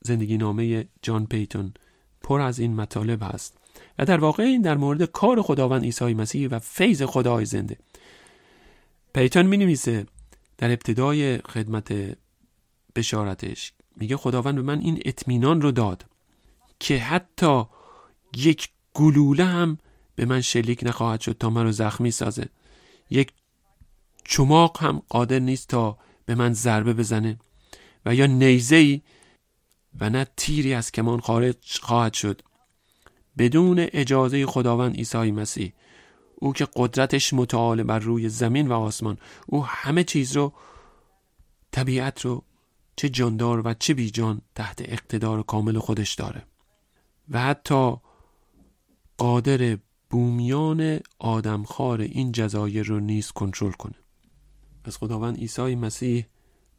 [0.00, 1.74] زندگی نامه جان پیتون
[2.20, 3.58] پر از این مطالب است
[3.98, 7.78] و در واقع این در مورد کار خداوند عیسی مسیح و فیض خدای زنده.
[9.14, 10.06] پیتون می نویسه
[10.58, 12.16] در ابتدای خدمت
[12.96, 16.06] بشارتش میگه خداوند به من این اطمینان رو داد
[16.80, 17.64] که حتی
[18.36, 19.78] یک گلوله هم
[20.14, 22.48] به من شلیک نخواهد شد تا من رو زخمی سازه.
[23.10, 23.32] یک
[24.24, 27.38] چماق هم قادر نیست تا به من ضربه بزنه
[28.06, 29.00] و یا نیزه ای
[30.00, 32.42] و نه تیری از کمان خارج خواهد شد.
[33.38, 35.72] بدون اجازه خداوند عیسی مسیح
[36.34, 40.52] او که قدرتش متعال بر روی زمین و آسمان او همه چیز رو
[41.72, 42.42] طبیعت رو
[42.96, 46.42] چه جاندار و چه بیجان تحت اقتدار کامل خودش داره.
[47.30, 47.96] و حتی
[49.18, 49.78] قادر
[50.10, 53.94] بومیان آدمخوار این جزایر رو نیز کنترل کنه.
[54.84, 56.26] از خداوند عیسی مسیح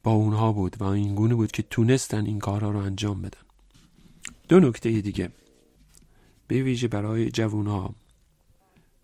[0.04, 3.42] با اونها بود و این گونه بود که تونستن این کارها رو انجام بدن.
[4.50, 5.32] دو نکته دیگه.
[6.48, 7.96] به ویژه برای جوونها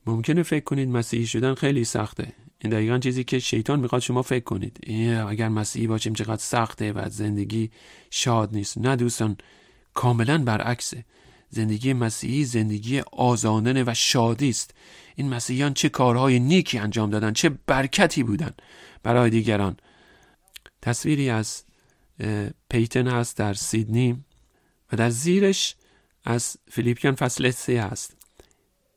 [0.05, 2.33] ممکنه فکر کنید مسیحی شدن خیلی سخته.
[2.63, 4.79] این دقیقا چیزی که شیطان می‌خواد شما فکر کنید.
[5.27, 7.71] اگر مسیحی باشیم چقدر سخته و زندگی
[8.09, 8.77] شاد نیست.
[8.77, 9.37] نه دوستان
[9.93, 11.05] کاملا برعکسه.
[11.49, 14.73] زندگی مسیحی زندگی آزادانه و شادی است.
[15.15, 18.51] این مسیحیان چه کارهای نیکی انجام دادن چه برکتی بودن.
[19.03, 19.77] برای دیگران
[20.81, 21.63] تصویری از
[22.69, 24.23] پیتن هست در سیدنی
[24.91, 25.75] و در زیرش
[26.23, 28.17] از فیلیپیان فصل سه هست.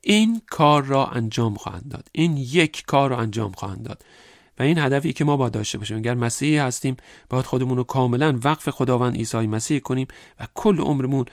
[0.08, 2.08] این کار را انجام خواهند داد.
[2.12, 4.04] این یک کار را انجام خواهند داد.
[4.58, 5.96] و این هدفی که ما باید داشته باشیم.
[5.96, 6.96] اگر مسیحی هستیم
[7.28, 10.06] باید خودمون رو کاملا وقف خداوند عیسی مسیح کنیم
[10.40, 11.24] و کل عمرمون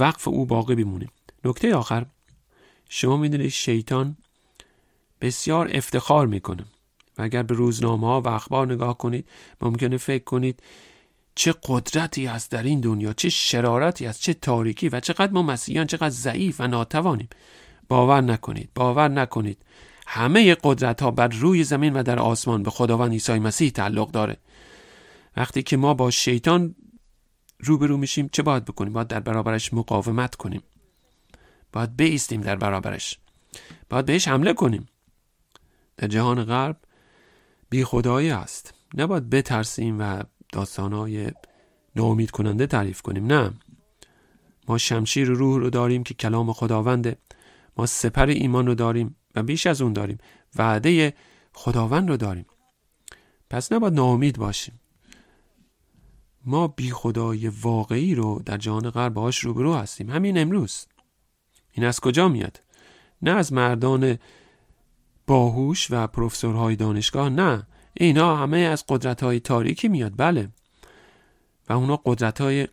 [0.00, 1.10] وقف او باقی بمونیم.
[1.44, 2.06] نکته آخر
[2.88, 4.16] شما می‌دونید شیطان
[5.20, 6.64] بسیار افتخار می‌کنه.
[7.18, 9.28] و اگر به روزنامه ها و اخبار نگاه کنید
[9.60, 10.62] ممکنه فکر کنید
[11.34, 15.86] چه قدرتی است در این دنیا چه شرارتی است چه تاریکی و چقدر ما مسیحیان
[15.86, 17.28] چقدر ضعیف و ناتوانیم.
[17.92, 19.58] باور نکنید باور نکنید.
[20.06, 24.36] همه قدرت ها بر روی زمین و در آسمان به خداوند عیسی مسیح تعلق داره.
[25.36, 26.74] وقتی که ما با شیطان
[27.58, 30.62] روبرو میشیم چه باید بکنیم؟ باید در برابرش مقاومت کنیم.
[31.72, 33.18] باید بیستیم در برابرش.
[33.90, 34.88] باید بهش حمله کنیم.
[35.96, 36.76] در جهان غرب
[37.70, 38.74] بی خدایی است.
[38.94, 40.22] نباید بترسیم و
[40.52, 41.30] داستانهای
[41.96, 43.26] ناامید کننده تعریف کنیم.
[43.26, 43.50] نه.
[44.68, 47.16] ما شمشیر روح رو داریم که کلام خداونده.
[47.76, 50.18] ما سپر ایمان رو داریم و بیش از اون داریم.
[50.56, 51.14] وعده
[51.52, 52.46] خداوند رو داریم.
[53.50, 54.80] پس نباید ناامید باشیم.
[56.44, 60.10] ما بی خدای واقعی رو در جهان غرب باهاش روبرو هستیم.
[60.10, 60.86] همین امروز.
[61.72, 62.60] این از کجا میاد؟
[63.22, 64.18] نه از مردان
[65.26, 67.66] باهوش و پروفسورهای دانشگاه نه.
[67.94, 70.12] اینا همه از قدرت های تاریکی میاد.
[70.16, 70.48] بله.
[71.68, 72.68] و اونا قدرت های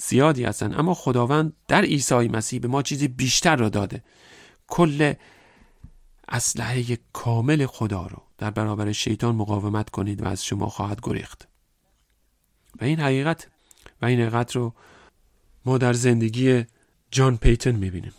[0.00, 0.74] زیادی هستن.
[0.78, 4.02] اما خداوند در عیسی مسیح به ما چیزی بیشتر رو داده.
[4.66, 5.14] کل
[6.28, 11.48] اسلحه کامل خدا رو در برابر شیطان مقاومت کنید و از شما خواهد گریخت.
[12.80, 13.48] و این حقیقت
[14.02, 14.74] و این حقیقت رو
[15.64, 16.64] ما در زندگی
[17.10, 18.12] جان پیتن می‌بینیم.